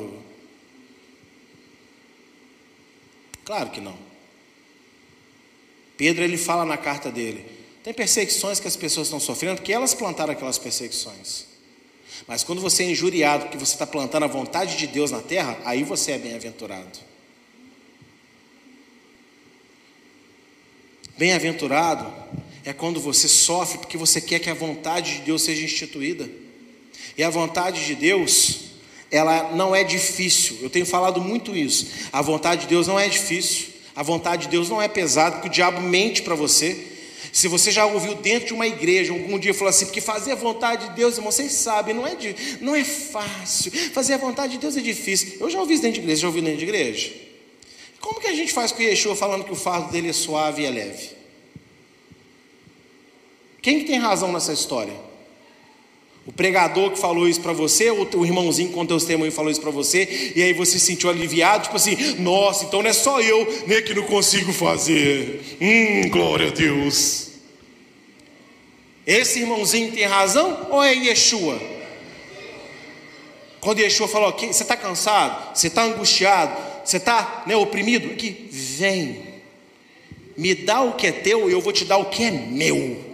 [3.48, 3.96] Claro que não.
[5.96, 7.46] Pedro ele fala na carta dele:
[7.82, 11.46] tem perseguições que as pessoas estão sofrendo porque elas plantaram aquelas perseguições.
[12.26, 15.58] Mas quando você é injuriado porque você está plantando a vontade de Deus na terra,
[15.64, 16.98] aí você é bem-aventurado.
[21.16, 22.12] Bem-aventurado
[22.66, 26.28] é quando você sofre porque você quer que a vontade de Deus seja instituída.
[27.16, 28.67] E a vontade de Deus
[29.10, 30.58] ela não é difícil.
[30.60, 31.86] Eu tenho falado muito isso.
[32.12, 33.68] A vontade de Deus não é difícil.
[33.96, 36.86] A vontade de Deus não é pesada, porque o diabo mente para você.
[37.32, 40.34] Se você já ouviu dentro de uma igreja, algum dia falou assim, porque fazer a
[40.34, 43.72] vontade de Deus, irmão, vocês sabem, não é, de, não é fácil.
[43.92, 45.36] Fazer a vontade de Deus é difícil.
[45.40, 47.12] Eu já ouvi isso dentro de igreja, já ouvi dentro de igreja.
[48.00, 50.62] Como que a gente faz com o Yeshua falando que o fardo dele é suave
[50.62, 51.10] e é leve?
[53.60, 55.07] Quem que tem razão nessa história?
[56.28, 59.50] O pregador que falou isso para você, ou o irmãozinho que contou os testemunho falou
[59.50, 62.92] isso para você, e aí você se sentiu aliviado, tipo assim, nossa, então não é
[62.92, 65.40] só eu né, que não consigo fazer.
[65.58, 67.30] Hum, glória a Deus.
[69.06, 71.58] Esse irmãozinho tem razão ou é Yeshua?
[73.58, 79.24] Quando Yeshua falou, você está cansado, você está angustiado, você está né, oprimido, aqui, vem,
[80.36, 83.07] me dá o que é teu e eu vou te dar o que é meu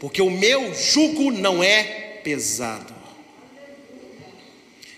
[0.00, 2.94] porque o meu jugo não é pesado.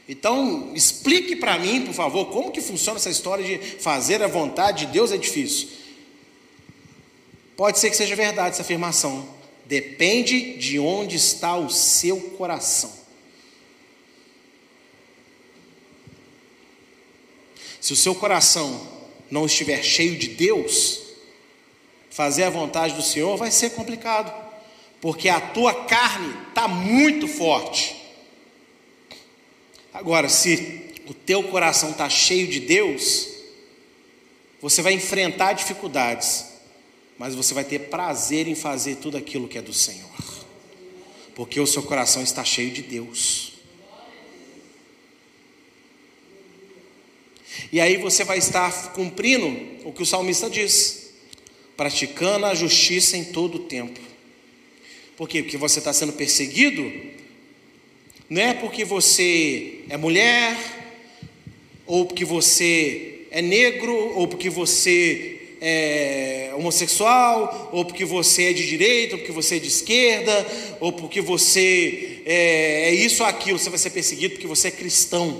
[0.09, 4.87] Então, explique para mim, por favor, como que funciona essa história de fazer a vontade
[4.87, 5.69] de Deus é difícil.
[7.57, 9.29] Pode ser que seja verdade essa afirmação.
[9.67, 12.93] Depende de onde está o seu coração.
[17.81, 18.85] Se o seu coração
[19.31, 21.01] não estiver cheio de Deus,
[22.11, 24.50] fazer a vontade do Senhor vai ser complicado
[25.01, 27.97] porque a tua carne está muito forte.
[29.93, 33.29] Agora, se o teu coração está cheio de Deus,
[34.61, 36.45] você vai enfrentar dificuldades,
[37.19, 40.09] mas você vai ter prazer em fazer tudo aquilo que é do Senhor,
[41.35, 43.53] porque o seu coração está cheio de Deus.
[47.73, 51.11] E aí você vai estar cumprindo o que o salmista diz,
[51.77, 54.10] praticando a justiça em todo o tempo.
[55.21, 55.43] Por quê?
[55.43, 56.91] Porque você está sendo perseguido?
[58.27, 60.57] Não é porque você é mulher,
[61.87, 68.67] ou porque você é negro, ou porque você é homossexual, ou porque você é de
[68.67, 70.47] direita, ou porque você é de esquerda,
[70.81, 74.71] ou porque você é, é isso ou aquilo, você vai ser perseguido porque você é
[74.71, 75.39] cristão,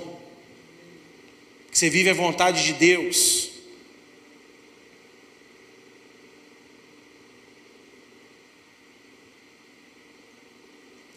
[1.71, 3.50] que você vive a vontade de Deus.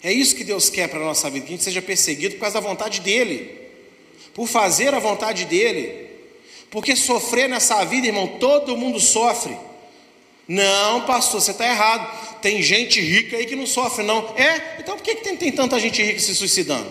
[0.04, 2.42] É isso que Deus quer para a nossa vida, que a gente seja perseguido por
[2.42, 3.58] causa da vontade dEle,
[4.32, 6.10] por fazer a vontade dEle.
[6.70, 9.56] Porque sofrer nessa vida, irmão, todo mundo sofre.
[10.46, 12.40] Não, pastor, você está errado.
[12.40, 14.32] Tem gente rica aí que não sofre, não.
[14.36, 14.76] É?
[14.78, 16.90] Então por que, que tem, tem tanta gente rica se suicidando?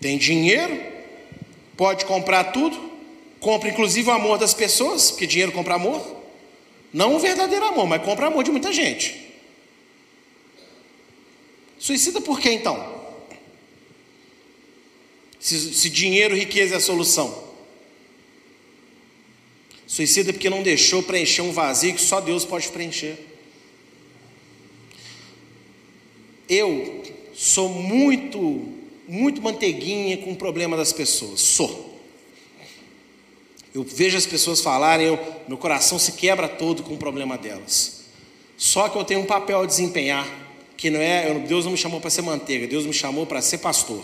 [0.00, 0.78] Tem dinheiro,
[1.76, 2.90] pode comprar tudo,
[3.40, 6.18] Compra inclusive o amor das pessoas, porque dinheiro compra amor.
[6.92, 9.19] Não o verdadeiro amor, mas compra amor de muita gente.
[11.80, 13.00] Suicida por quê então?
[15.40, 17.48] Se, se dinheiro, riqueza é a solução.
[19.86, 23.18] Suicida porque não deixou preencher um vazio que só Deus pode preencher.
[26.46, 27.02] Eu
[27.34, 28.68] sou muito,
[29.08, 31.40] muito manteiguinha com o problema das pessoas.
[31.40, 31.98] Sou.
[33.74, 35.18] Eu vejo as pessoas falarem, eu,
[35.48, 38.02] meu coração se quebra todo com o problema delas.
[38.58, 40.28] Só que eu tenho um papel a desempenhar,
[40.80, 43.58] que não é, Deus não me chamou para ser manteiga, Deus me chamou para ser
[43.58, 44.02] pastor.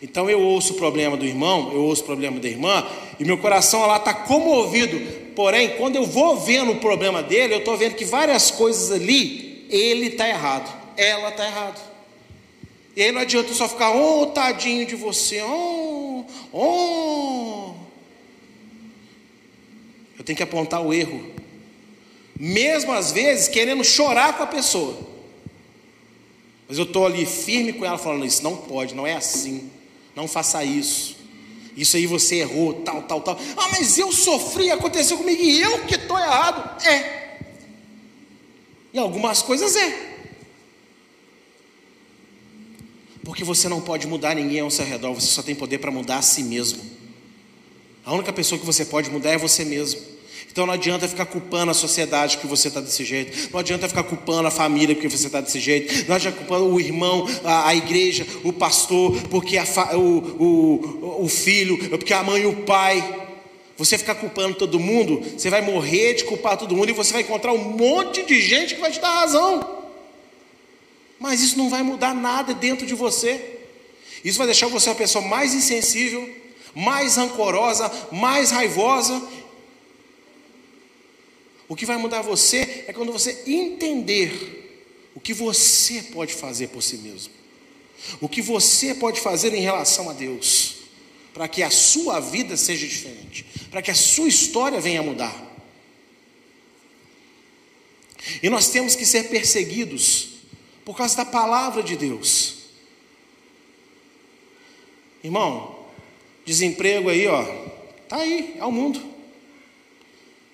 [0.00, 2.86] Então eu ouço o problema do irmão, eu ouço o problema da irmã,
[3.18, 4.96] e meu coração lá está comovido.
[5.34, 9.66] Porém, quando eu vou vendo o problema dele, eu estou vendo que várias coisas ali,
[9.68, 11.82] ele está errado, ela está errado.
[12.94, 17.74] E aí não adianta só ficar, oh, tadinho de você, oh, oh.
[20.16, 21.20] Eu tenho que apontar o erro.
[22.38, 25.13] Mesmo às vezes querendo chorar com a pessoa.
[26.68, 29.70] Mas eu estou ali firme com ela, falando: Isso não pode, não é assim.
[30.14, 31.16] Não faça isso.
[31.76, 33.38] Isso aí você errou, tal, tal, tal.
[33.56, 36.82] Ah, mas eu sofri, aconteceu comigo e eu que estou errado.
[36.86, 37.38] É.
[38.92, 40.14] Em algumas coisas é.
[43.24, 46.18] Porque você não pode mudar ninguém ao seu redor, você só tem poder para mudar
[46.18, 46.80] a si mesmo.
[48.04, 50.13] A única pessoa que você pode mudar é você mesmo.
[50.54, 54.04] Então não adianta ficar culpando a sociedade que você está desse jeito, não adianta ficar
[54.04, 57.74] culpando a família porque você está desse jeito, não adianta culpando o irmão, a, a
[57.74, 59.64] igreja, o pastor, porque a,
[59.96, 63.26] o, o, o filho, porque a mãe e o pai.
[63.76, 67.22] Você ficar culpando todo mundo, você vai morrer de culpar todo mundo e você vai
[67.22, 69.82] encontrar um monte de gente que vai te dar razão.
[71.18, 73.58] Mas isso não vai mudar nada dentro de você.
[74.24, 76.32] Isso vai deixar você uma pessoa mais insensível,
[76.76, 79.20] mais rancorosa, mais raivosa
[81.68, 86.82] o que vai mudar você é quando você entender o que você pode fazer por
[86.82, 87.32] si mesmo.
[88.20, 90.76] O que você pode fazer em relação a Deus,
[91.32, 95.54] para que a sua vida seja diferente, para que a sua história venha a mudar.
[98.42, 100.28] E nós temos que ser perseguidos
[100.84, 102.56] por causa da palavra de Deus.
[105.22, 105.86] Irmão,
[106.44, 107.42] desemprego aí, ó,
[108.08, 109.13] tá aí, é o mundo.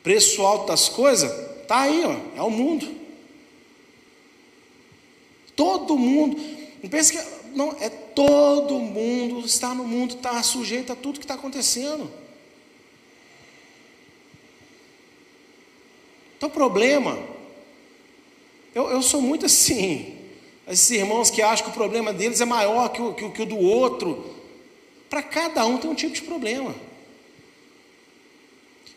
[0.02, 1.30] Preço alto das coisas,
[1.66, 3.00] tá aí, ó, é o mundo.
[5.54, 6.40] Todo mundo,
[6.82, 11.24] não pense que não é todo mundo está no mundo, está sujeito a tudo que
[11.24, 12.10] está acontecendo.
[16.36, 17.18] Então, problema,
[18.74, 20.16] eu, eu sou muito assim.
[20.66, 23.46] Esses irmãos que acham que o problema deles é maior que o, que, que o
[23.46, 24.38] do outro.
[25.10, 26.74] Para cada um tem um tipo de problema.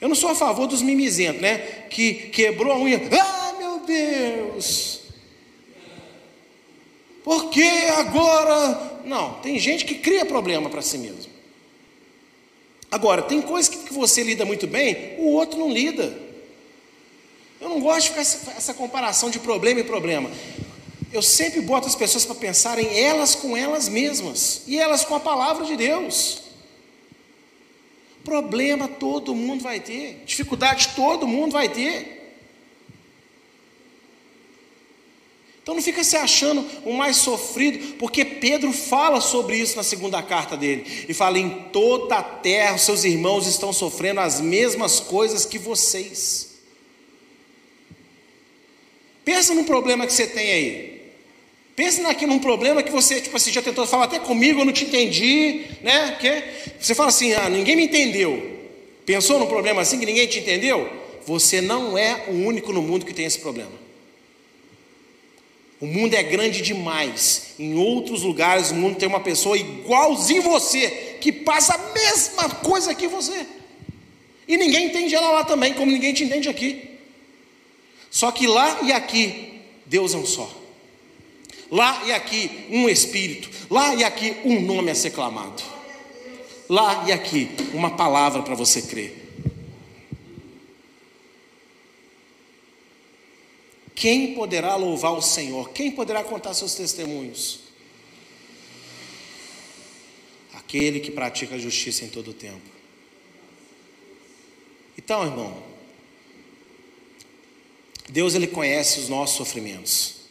[0.03, 1.59] Eu não sou a favor dos mimizentos, né?
[1.89, 3.01] Que quebrou a unha.
[3.17, 4.99] Ah, meu Deus!
[7.23, 8.99] Por que agora?
[9.05, 11.31] Não, tem gente que cria problema para si mesmo.
[12.91, 16.13] Agora, tem coisas que você lida muito bem, o outro não lida.
[17.61, 20.29] Eu não gosto de ficar essa, essa comparação de problema e problema.
[21.13, 25.19] Eu sempre boto as pessoas para pensarem elas com elas mesmas e elas com a
[25.21, 26.42] palavra de Deus.
[28.23, 32.21] Problema todo mundo vai ter, dificuldade todo mundo vai ter.
[35.63, 40.21] Então não fica se achando o mais sofrido, porque Pedro fala sobre isso na segunda
[40.21, 41.05] carta dele.
[41.07, 46.51] E fala: em toda a terra, seus irmãos estão sofrendo as mesmas coisas que vocês.
[49.23, 50.92] Pensa no problema que você tem aí.
[51.75, 54.73] Pense naquilo, num problema que você, tipo assim, já tentou falar até comigo, eu não
[54.73, 56.11] te entendi, né?
[56.11, 56.43] Porque
[56.79, 58.51] você fala assim, ah, ninguém me entendeu.
[59.05, 60.87] Pensou num problema assim que ninguém te entendeu?
[61.25, 63.71] Você não é o único no mundo que tem esse problema.
[65.81, 67.55] O mundo é grande demais.
[67.57, 72.93] Em outros lugares o mundo tem uma pessoa igualzinho você, que passa a mesma coisa
[72.93, 73.45] que você.
[74.47, 76.91] E ninguém entende ela lá também, como ninguém te entende aqui.
[78.11, 80.62] Só que lá e aqui, Deus é um só.
[81.73, 85.63] Lá e aqui um espírito, lá e aqui um nome a ser clamado.
[86.69, 89.23] Lá e aqui uma palavra para você crer.
[93.95, 95.71] Quem poderá louvar o Senhor?
[95.71, 97.61] Quem poderá contar seus testemunhos?
[100.53, 102.69] Aquele que pratica a justiça em todo o tempo.
[104.95, 105.63] Então, irmão,
[108.07, 110.22] Deus ele conhece os nossos sofrimentos.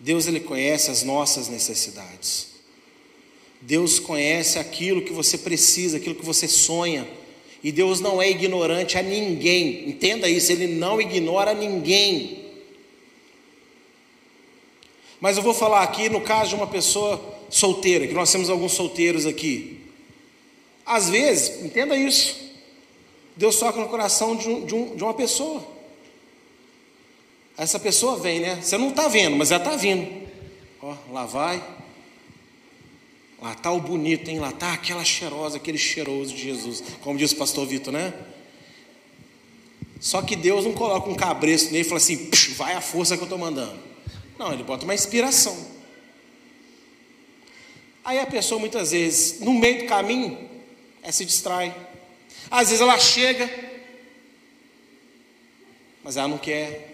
[0.00, 2.48] Deus ele conhece as nossas necessidades.
[3.60, 7.06] Deus conhece aquilo que você precisa, aquilo que você sonha.
[7.62, 9.86] E Deus não é ignorante a ninguém.
[9.90, 12.46] Entenda isso, ele não ignora ninguém.
[15.20, 18.72] Mas eu vou falar aqui no caso de uma pessoa solteira, que nós temos alguns
[18.72, 19.80] solteiros aqui.
[20.86, 22.40] Às vezes, entenda isso.
[23.36, 25.62] Deus toca no coração de, um, de, um, de uma pessoa.
[27.60, 28.58] Essa pessoa vem, né?
[28.62, 30.26] Você não está vendo, mas ela está vindo.
[30.80, 31.62] Ó, lá vai.
[33.38, 34.38] Lá está o bonito, hein?
[34.38, 36.82] Lá está aquela cheirosa, aquele cheiroso de Jesus.
[37.02, 38.14] Como diz o pastor Vitor, né?
[40.00, 43.22] Só que Deus não coloca um cabresto nele e fala assim, vai a força que
[43.22, 43.78] eu estou mandando.
[44.38, 45.54] Não, ele bota uma inspiração.
[48.02, 50.48] Aí a pessoa muitas vezes, no meio do caminho,
[51.02, 51.76] é, se distrai.
[52.50, 53.50] Às vezes ela chega,
[56.02, 56.89] mas ela não quer.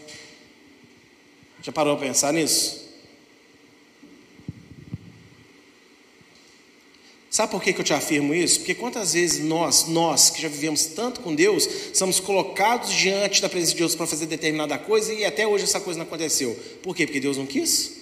[1.67, 2.87] Já parou para pensar nisso?
[7.29, 8.61] Sabe por que, que eu te afirmo isso?
[8.61, 13.49] Porque quantas vezes nós, nós que já vivemos tanto com Deus, somos colocados diante da
[13.49, 16.57] presença de Deus para fazer determinada coisa e até hoje essa coisa não aconteceu.
[16.85, 17.05] Por quê?
[17.05, 17.97] Porque Deus não quis?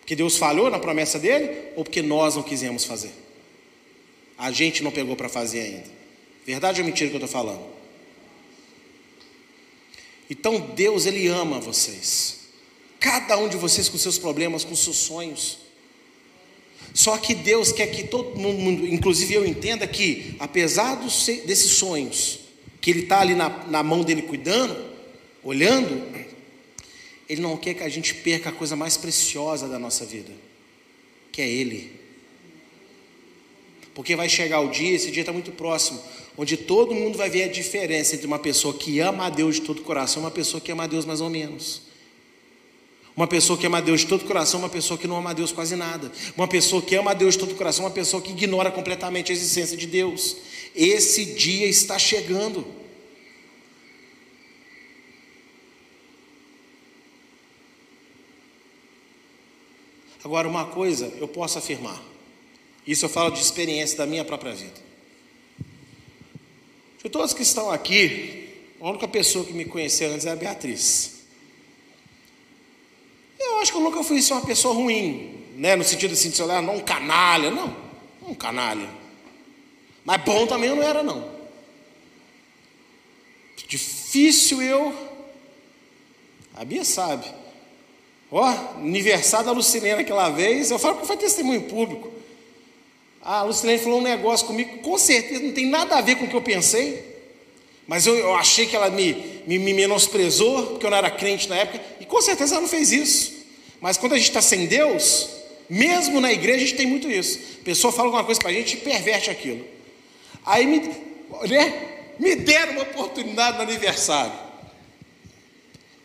[0.00, 1.68] Porque Deus falhou na promessa dele?
[1.76, 3.12] Ou porque nós não quisemos fazer?
[4.38, 5.90] A gente não pegou para fazer ainda.
[6.46, 7.79] Verdade ou mentira que eu estou falando?
[10.30, 12.38] Então Deus, Ele ama vocês.
[13.00, 15.58] Cada um de vocês com seus problemas, com seus sonhos.
[16.94, 22.40] Só que Deus quer que todo mundo, inclusive eu, entenda que, apesar desses sonhos,
[22.80, 24.76] que Ele está ali na, na mão dele cuidando,
[25.42, 26.06] olhando,
[27.28, 30.32] Ele não quer que a gente perca a coisa mais preciosa da nossa vida,
[31.32, 31.99] que é Ele.
[33.94, 36.00] Porque vai chegar o dia, esse dia está muito próximo,
[36.36, 39.62] onde todo mundo vai ver a diferença entre uma pessoa que ama a Deus de
[39.62, 41.82] todo o coração e uma pessoa que ama a Deus mais ou menos.
[43.16, 45.30] Uma pessoa que ama a Deus de todo o coração, uma pessoa que não ama
[45.30, 46.10] a Deus quase nada.
[46.36, 49.32] Uma pessoa que ama a Deus de todo o coração, uma pessoa que ignora completamente
[49.32, 50.36] a existência de Deus.
[50.74, 52.64] Esse dia está chegando.
[60.22, 62.00] Agora, uma coisa eu posso afirmar.
[62.90, 64.74] Isso eu falo de experiência da minha própria vida.
[67.00, 68.48] De todos que estão aqui,
[68.80, 71.20] a única pessoa que me conheceu antes é a Beatriz.
[73.38, 75.76] Eu acho que eu nunca fui ser uma pessoa ruim, né?
[75.76, 77.76] No sentido assim, de se olhar, não um canalha, não,
[78.26, 78.90] um canalha.
[80.04, 81.30] Mas bom também eu não era, não.
[83.68, 84.92] Difícil eu.
[86.56, 87.24] A Bia sabe.
[88.32, 88.44] Ó,
[88.78, 92.18] aniversário da Lucilene aquela vez, eu falo que foi testemunho público.
[93.22, 96.24] Ah, a Lucilene falou um negócio comigo, com certeza não tem nada a ver com
[96.24, 97.10] o que eu pensei.
[97.86, 101.48] Mas eu, eu achei que ela me, me, me, menosprezou, porque eu não era crente
[101.48, 103.32] na época, e com certeza ela não fez isso.
[103.80, 105.28] Mas quando a gente está sem Deus,
[105.68, 107.38] mesmo na igreja a gente tem muito isso.
[107.60, 109.64] A pessoa fala alguma coisa para a gente e perverte aquilo.
[110.46, 110.78] Aí me,
[111.48, 114.32] né, me deram uma oportunidade no aniversário.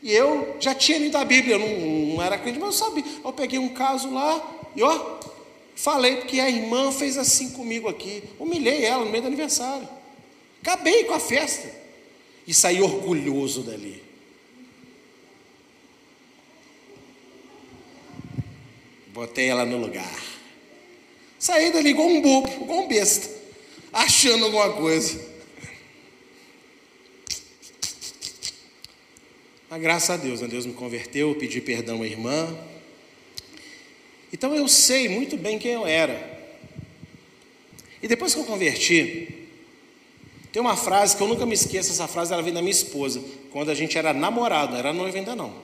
[0.01, 3.03] E eu já tinha lido a Bíblia, eu não, não era crente, mas eu sabia.
[3.24, 5.14] Eu peguei um caso lá e ó,
[5.76, 8.23] falei porque a irmã fez assim comigo aqui.
[8.39, 9.88] Humilhei ela no meio do aniversário.
[10.61, 11.69] Acabei com a festa.
[12.47, 14.03] E saí orgulhoso dali.
[19.07, 20.36] Botei ela no lugar.
[21.39, 23.30] Saí dali igual um bobo, igual um besta,
[23.93, 25.19] achando alguma coisa.
[29.69, 30.47] Mas graças a Deus, né?
[30.47, 32.57] Deus me converteu, pedi perdão à irmã.
[34.36, 36.51] Então eu sei muito bem quem eu era.
[38.03, 39.47] E depois que eu converti,
[40.51, 43.23] tem uma frase que eu nunca me esqueço, essa frase ela vem da minha esposa,
[43.49, 45.55] quando a gente era namorado, não era noiva ainda não.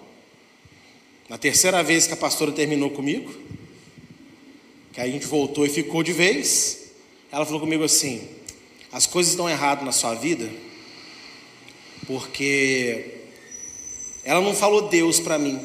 [1.27, 3.29] Na terceira vez que a pastora terminou comigo,
[4.93, 6.93] que a gente voltou e ficou de vez,
[7.29, 8.25] ela falou comigo assim:
[8.89, 10.49] as coisas estão erradas na sua vida,
[12.07, 13.17] porque
[14.23, 15.59] ela não falou Deus para mim,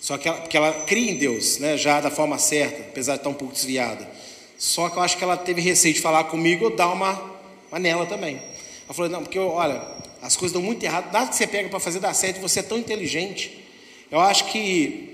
[0.00, 3.20] só que ela, porque ela cria em Deus, né, já da forma certa, apesar de
[3.20, 4.10] estar um pouco desviada.
[4.58, 7.30] Só que eu acho que ela teve receio de falar comigo ou dar uma
[7.70, 8.36] mas nela também.
[8.36, 9.80] Ela falou, não, porque olha,
[10.20, 12.62] as coisas dão muito errado, nada que você pega para fazer dar certo, você é
[12.62, 13.64] tão inteligente.
[14.10, 15.06] Eu acho que.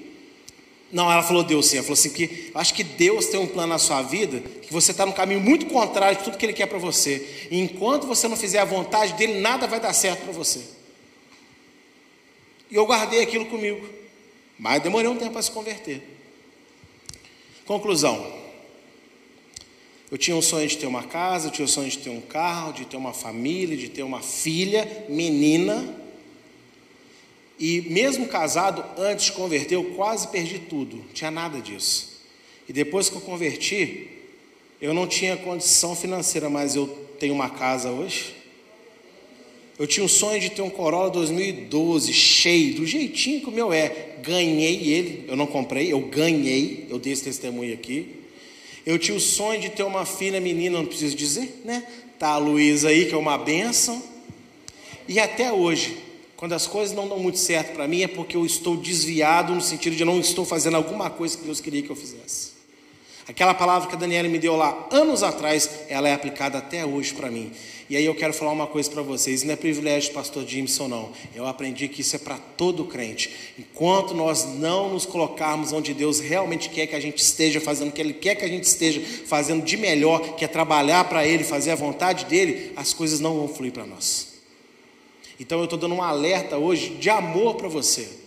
[0.91, 3.69] Não, ela falou Deus sim, ela falou assim, que acho que Deus tem um plano
[3.69, 6.67] na sua vida, que você está no caminho muito contrário de tudo que Ele quer
[6.67, 7.49] para você.
[7.51, 10.61] E enquanto você não fizer a vontade dele, nada vai dar certo para você.
[12.71, 13.85] E eu guardei aquilo comigo.
[14.59, 16.03] Mas demorei um tempo para se converter.
[17.65, 18.35] Conclusão.
[20.11, 22.21] Eu tinha um sonho de ter uma casa, eu tinha um sonho de ter um
[22.21, 25.97] carro, de ter uma família, de ter uma filha, menina.
[27.59, 32.21] E mesmo casado, antes de converter, eu quase perdi tudo, não tinha nada disso.
[32.69, 34.09] E depois que eu converti,
[34.81, 36.87] eu não tinha condição financeira, mas eu
[37.19, 38.35] tenho uma casa hoje.
[39.79, 43.73] Eu tinha um sonho de ter um Corolla 2012 cheio, do jeitinho que o meu
[43.73, 44.17] é.
[44.23, 48.17] Ganhei ele, eu não comprei, eu ganhei, eu dei esse testemunho aqui.
[48.87, 51.87] Eu tinha o sonho de ter uma filha menina, não preciso dizer, né?
[52.19, 54.03] Tá a Luísa aí, que é uma benção.
[55.07, 55.97] E até hoje,
[56.37, 59.61] quando as coisas não dão muito certo para mim, é porque eu estou desviado no
[59.61, 62.56] sentido de não estou fazendo alguma coisa que Deus queria que eu fizesse.
[63.29, 67.13] Aquela palavra que a Daniela me deu lá anos atrás, ela é aplicada até hoje
[67.13, 67.51] para mim.
[67.91, 71.11] E aí eu quero falar uma coisa para vocês, não é privilégio pastor Jimson não.
[71.35, 73.55] Eu aprendi que isso é para todo crente.
[73.59, 77.93] Enquanto nós não nos colocarmos onde Deus realmente quer que a gente esteja fazendo, o
[77.93, 81.43] que Ele quer que a gente esteja fazendo de melhor, que é trabalhar para Ele,
[81.43, 84.35] fazer a vontade dEle, as coisas não vão fluir para nós.
[85.39, 88.26] Então eu estou dando um alerta hoje de amor para você.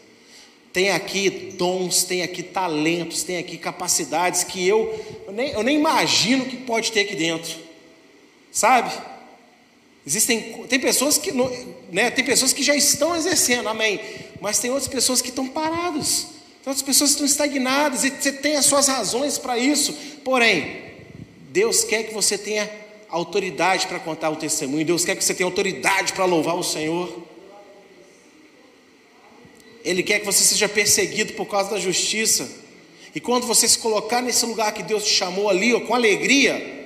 [0.80, 5.76] Tem aqui dons, tem aqui talentos, tem aqui capacidades que eu, eu, nem, eu nem
[5.76, 7.54] imagino que pode ter aqui dentro.
[8.50, 8.90] Sabe?
[10.08, 11.34] Existem tem pessoas que
[11.92, 14.00] né, tem pessoas que já estão exercendo, amém.
[14.40, 16.28] Mas tem outras pessoas que estão paradas.
[16.64, 19.92] Tem outras pessoas que estão estagnadas e você tem as suas razões para isso.
[20.24, 20.94] Porém,
[21.50, 22.72] Deus quer que você tenha
[23.10, 24.86] autoridade para contar o testemunho.
[24.86, 27.28] Deus quer que você tenha autoridade para louvar o Senhor.
[29.84, 32.50] Ele quer que você seja perseguido por causa da justiça.
[33.14, 36.80] E quando você se colocar nesse lugar que Deus te chamou ali, ó, com alegria,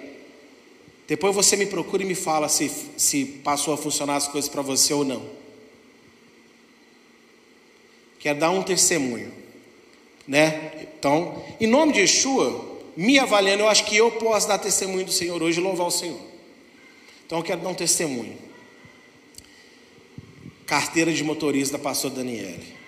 [1.07, 4.61] depois você me procura e me fala se, se passou a funcionar as coisas para
[4.61, 5.23] você ou não.
[8.19, 9.33] Quer dar um testemunho,
[10.25, 10.87] né?
[10.97, 15.11] Então, em nome de Yeshua, me avaliando, eu acho que eu posso dar testemunho do
[15.11, 16.19] Senhor hoje e louvar o Senhor.
[17.25, 18.37] Então, eu quero dar um testemunho.
[20.65, 22.82] Carteira de motorista da pastora Daniele.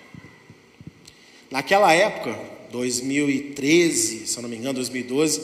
[1.50, 2.38] Naquela época,
[2.70, 5.40] 2013, se eu não me engano, 2012,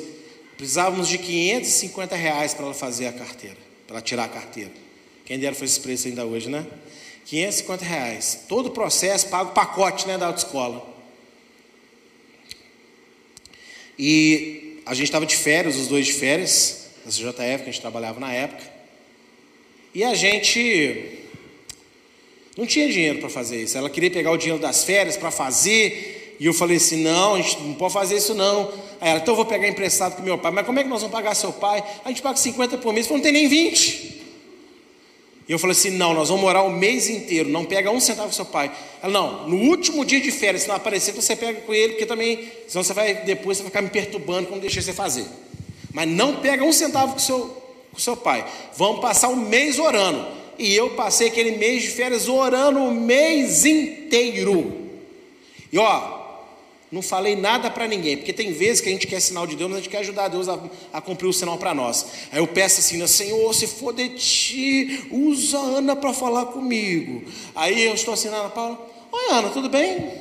[0.56, 4.70] precisávamos de 550 reais para ela fazer a carteira, para tirar a carteira.
[5.24, 6.66] Quem dera foi esse preço ainda hoje, né?
[7.26, 8.40] 550 reais.
[8.48, 10.90] Todo o processo, paga o pacote né, da autoescola.
[13.98, 17.80] E a gente estava de férias, os dois de férias, na CJF, que a gente
[17.80, 18.62] trabalhava na época.
[19.94, 21.21] E a gente
[22.56, 23.78] não tinha dinheiro para fazer isso.
[23.78, 26.36] Ela queria pegar o dinheiro das férias para fazer.
[26.38, 28.70] E eu falei assim: não, a gente não pode fazer isso não.
[29.00, 30.52] Aí ela, então eu vou pegar emprestado com meu pai.
[30.52, 31.82] Mas como é que nós vamos pagar seu pai?
[32.04, 34.22] A gente paga 50 por mês, não tem nem 20.
[35.48, 38.28] E eu falei assim: não, nós vamos morar o mês inteiro, não pega um centavo
[38.28, 38.70] com seu pai.
[39.02, 42.06] Ela, não, no último dia de férias, se não aparecer, você pega com ele, porque
[42.06, 45.24] também, senão você vai, depois você vai ficar me perturbando quando deixar você fazer.
[45.92, 48.46] Mas não pega um centavo com seu, com seu pai.
[48.76, 50.41] Vamos passar o mês orando.
[50.62, 54.90] E eu passei aquele mês de férias orando o mês inteiro.
[55.72, 56.20] E ó,
[56.88, 59.68] não falei nada para ninguém, porque tem vezes que a gente quer sinal de Deus,
[59.68, 62.06] mas a gente quer ajudar Deus a, a cumprir o sinal para nós.
[62.30, 66.46] Aí eu peço assim, né, Senhor, se for de ti, usa a Ana para falar
[66.46, 67.24] comigo.
[67.56, 68.78] Aí eu estou assim, Ana Paula,
[69.10, 70.12] oi Ana, tudo bem?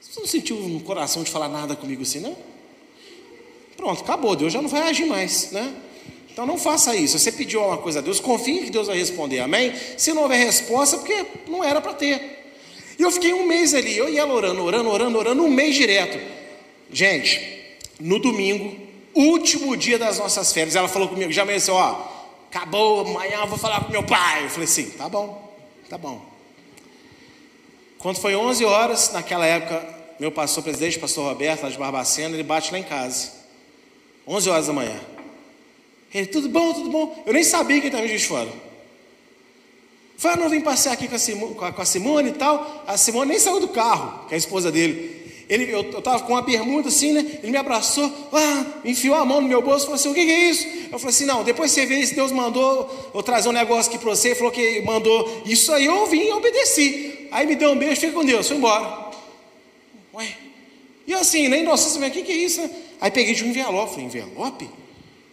[0.00, 2.36] Você não sentiu no coração de falar nada comigo assim, não?
[3.76, 5.74] Pronto, acabou, Deus já não vai agir mais, né?
[6.32, 7.18] Então não faça isso.
[7.18, 9.72] Você pediu uma coisa a Deus, confie que Deus vai responder, amém?
[9.98, 12.54] Se não houver resposta, porque não era para ter.
[12.98, 15.74] E eu fiquei um mês ali, eu e ela orando, orando, orando, orando, um mês
[15.74, 16.18] direto.
[16.90, 17.40] Gente,
[18.00, 18.76] no domingo,
[19.14, 22.06] último dia das nossas férias, ela falou comigo, já amanheceu, ó,
[22.50, 24.44] acabou, amanhã eu vou falar com meu pai.
[24.44, 25.52] Eu falei assim, tá bom,
[25.88, 26.24] tá bom.
[27.98, 29.86] Quando foi 11 horas, naquela época,
[30.18, 33.32] meu pastor presidente, pastor Roberto, lá de Barbacena, ele bate lá em casa.
[34.26, 34.98] 11 horas da manhã.
[36.14, 37.22] Ele, tudo bom, tudo bom.
[37.26, 38.48] Eu nem sabia que ele estava de fora.
[40.16, 42.84] Falei, ah, não, vim passear aqui com a, Simone, com a Simone e tal.
[42.86, 45.20] A Simone nem saiu do carro, que é a esposa dele.
[45.48, 47.40] Ele, eu estava com uma bermuda assim, né?
[47.42, 50.24] Ele me abraçou, ah, enfiou a mão no meu bolso e falou assim: O que,
[50.24, 50.66] que, é isso?
[50.92, 53.98] Eu falei assim: Não, depois você vê se Deus mandou eu trazer um negócio aqui
[53.98, 54.28] para você.
[54.28, 57.28] Ele falou que mandou isso aí, eu vim e obedeci.
[57.30, 59.10] Aí me deu um beijo, fiquei com Deus, foi embora.
[60.14, 60.28] Ué,
[61.06, 62.60] e assim, nem nossa, o que, que é isso?
[62.60, 62.70] Né?
[63.00, 64.81] Aí peguei de um envelope, falei: Envelope?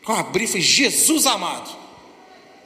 [0.10, 1.70] Eu abri e falei: Jesus amado,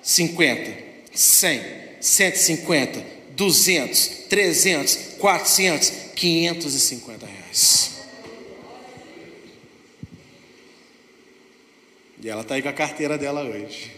[0.01, 0.83] 50,
[1.13, 1.83] 100.
[2.03, 7.91] 150, 200, 300, 400, 550 reais.
[12.21, 13.91] E ela está aí com a carteira dela hoje.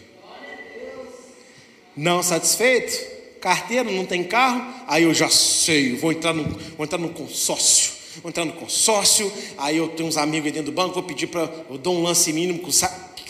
[1.96, 3.16] Não satisfeito?
[3.40, 4.72] Carteira, não tem carro?
[4.86, 6.44] Aí eu já sei, vou entrar no,
[6.76, 7.92] vou entrar no consórcio.
[8.22, 11.26] Vou entrar no consórcio, aí eu tenho uns amigos aí dentro do banco, vou pedir
[11.26, 11.42] para.
[11.68, 12.70] Eu dou um lance mínimo com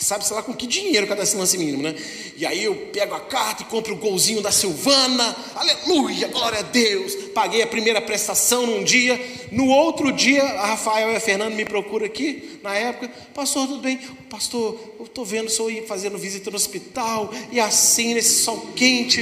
[0.07, 1.93] sabe, sei lá, com que dinheiro cada lance mínimo, né?
[2.37, 6.61] E aí eu pego a carta e compro o golzinho da Silvana, aleluia, glória a
[6.61, 7.13] Deus.
[7.33, 9.19] Paguei a primeira prestação num dia,
[9.51, 13.81] no outro dia, a Rafael e a Fernanda me procuram aqui, na época, pastor, tudo
[13.81, 13.97] bem?
[14.29, 18.69] Pastor, eu estou vendo o senhor ir fazendo visita no hospital, e assim, nesse sol
[18.77, 19.19] quente,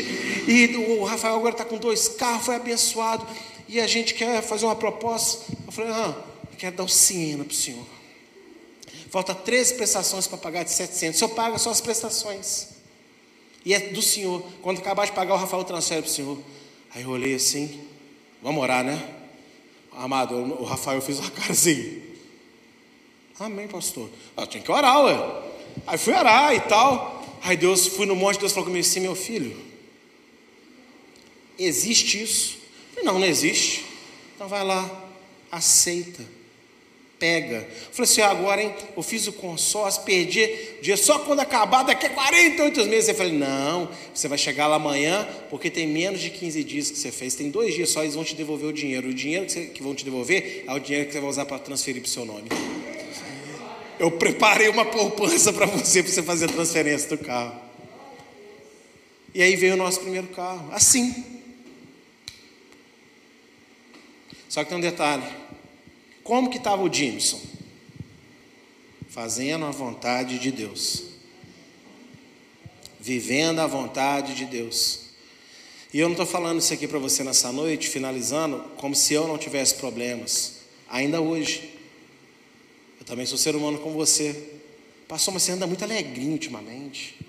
[0.47, 3.25] e o Rafael agora está com dois carros, foi abençoado,
[3.67, 5.51] e a gente quer fazer uma proposta.
[5.65, 6.15] Eu falei, ah,
[6.51, 7.95] eu quero dar o Siena para o senhor.
[9.09, 11.15] Falta 13 prestações para pagar de 700.
[11.15, 12.69] O senhor paga só as prestações.
[13.63, 14.43] E é do senhor.
[14.61, 16.37] Quando acabar de pagar, o Rafael transfere para o senhor.
[16.93, 17.81] Aí eu olhei assim.
[18.41, 19.15] Vamos orar, né?
[19.91, 22.01] Amado, o Rafael fez uma cara assim.
[23.39, 24.09] Amém, pastor.
[24.35, 25.43] Ah, tinha que orar, ué.
[25.87, 27.23] Aí fui orar e tal.
[27.41, 29.55] Aí Deus, fui no monte, Deus falou comigo assim, meu filho.
[31.57, 32.57] Existe isso?
[33.03, 33.85] Não, não existe.
[34.35, 34.89] Então vai lá,
[35.51, 36.34] aceita
[37.19, 37.67] pega.
[37.91, 40.47] falei assim, agora, hein, eu fiz o consórcio, perdi
[40.81, 43.09] dia só quando acabar, daqui a 48 meses.
[43.09, 46.97] Eu falei, não, você vai chegar lá amanhã, porque tem menos de 15 dias que
[46.97, 49.09] você fez, tem dois dias só, eles vão te devolver o dinheiro.
[49.09, 51.59] O dinheiro que, que vão te devolver é o dinheiro que você vai usar para
[51.59, 52.49] transferir para o seu nome.
[53.97, 57.59] Eu preparei uma poupança para você, para você fazer a transferência do carro.
[59.33, 61.35] E aí veio o nosso primeiro carro, assim.
[64.47, 65.44] Só que tem um detalhe.
[66.25, 67.39] Como que estava o Jimson?
[69.07, 71.03] Fazendo a vontade de Deus.
[72.99, 75.01] Vivendo a vontade de Deus.
[75.93, 79.27] E eu não estou falando isso aqui para você nessa noite, finalizando, como se eu
[79.27, 80.61] não tivesse problemas.
[80.89, 81.77] Ainda hoje.
[82.99, 84.51] Eu também sou ser humano como você.
[85.07, 87.19] Passou, mas você anda muito alegrinho ultimamente.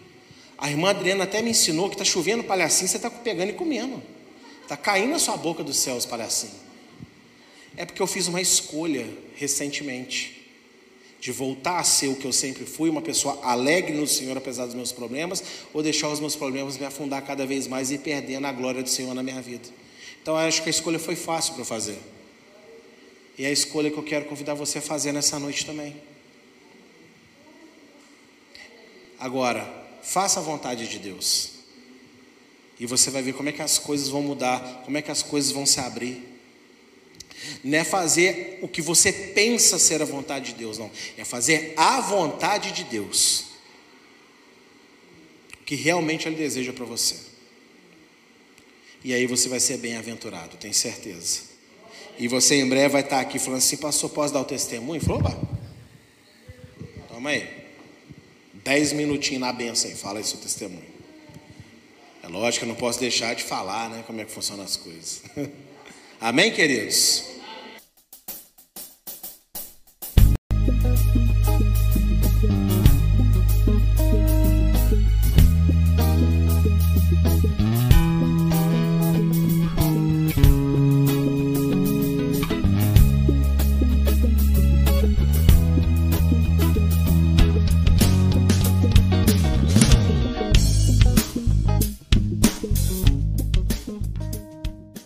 [0.56, 4.02] A irmã Adriana até me ensinou que está chovendo palhacinho, você está pegando e comendo.
[4.62, 6.65] Está caindo na sua boca dos céus palhacinho.
[7.76, 10.36] É porque eu fiz uma escolha recentemente
[11.20, 14.66] de voltar a ser o que eu sempre fui, uma pessoa alegre no Senhor apesar
[14.66, 18.46] dos meus problemas, ou deixar os meus problemas me afundar cada vez mais e perdendo
[18.46, 19.68] a glória do Senhor na minha vida.
[20.22, 21.98] Então eu acho que a escolha foi fácil para fazer.
[23.38, 25.96] E é a escolha que eu quero convidar você a fazer nessa noite também.
[29.18, 29.68] Agora,
[30.02, 31.52] faça a vontade de Deus.
[32.78, 35.22] E você vai ver como é que as coisas vão mudar, como é que as
[35.22, 36.35] coisas vão se abrir.
[37.62, 40.90] Não é fazer o que você pensa ser a vontade de Deus, não.
[41.16, 43.46] É fazer a vontade de Deus.
[45.60, 47.16] O que realmente Ele deseja para você.
[49.04, 51.42] E aí você vai ser bem-aventurado, tenho certeza.
[52.18, 55.00] E você em breve vai estar aqui falando assim, pastor, posso dar o testemunho?
[55.00, 55.38] Falou, opa.
[57.08, 57.66] Toma aí.
[58.54, 60.96] Dez minutinhos na benção aí, fala aí seu testemunho.
[62.22, 64.02] É lógico eu não posso deixar de falar, né?
[64.06, 65.22] Como é que funcionam as coisas.
[66.20, 67.35] Amém, queridos?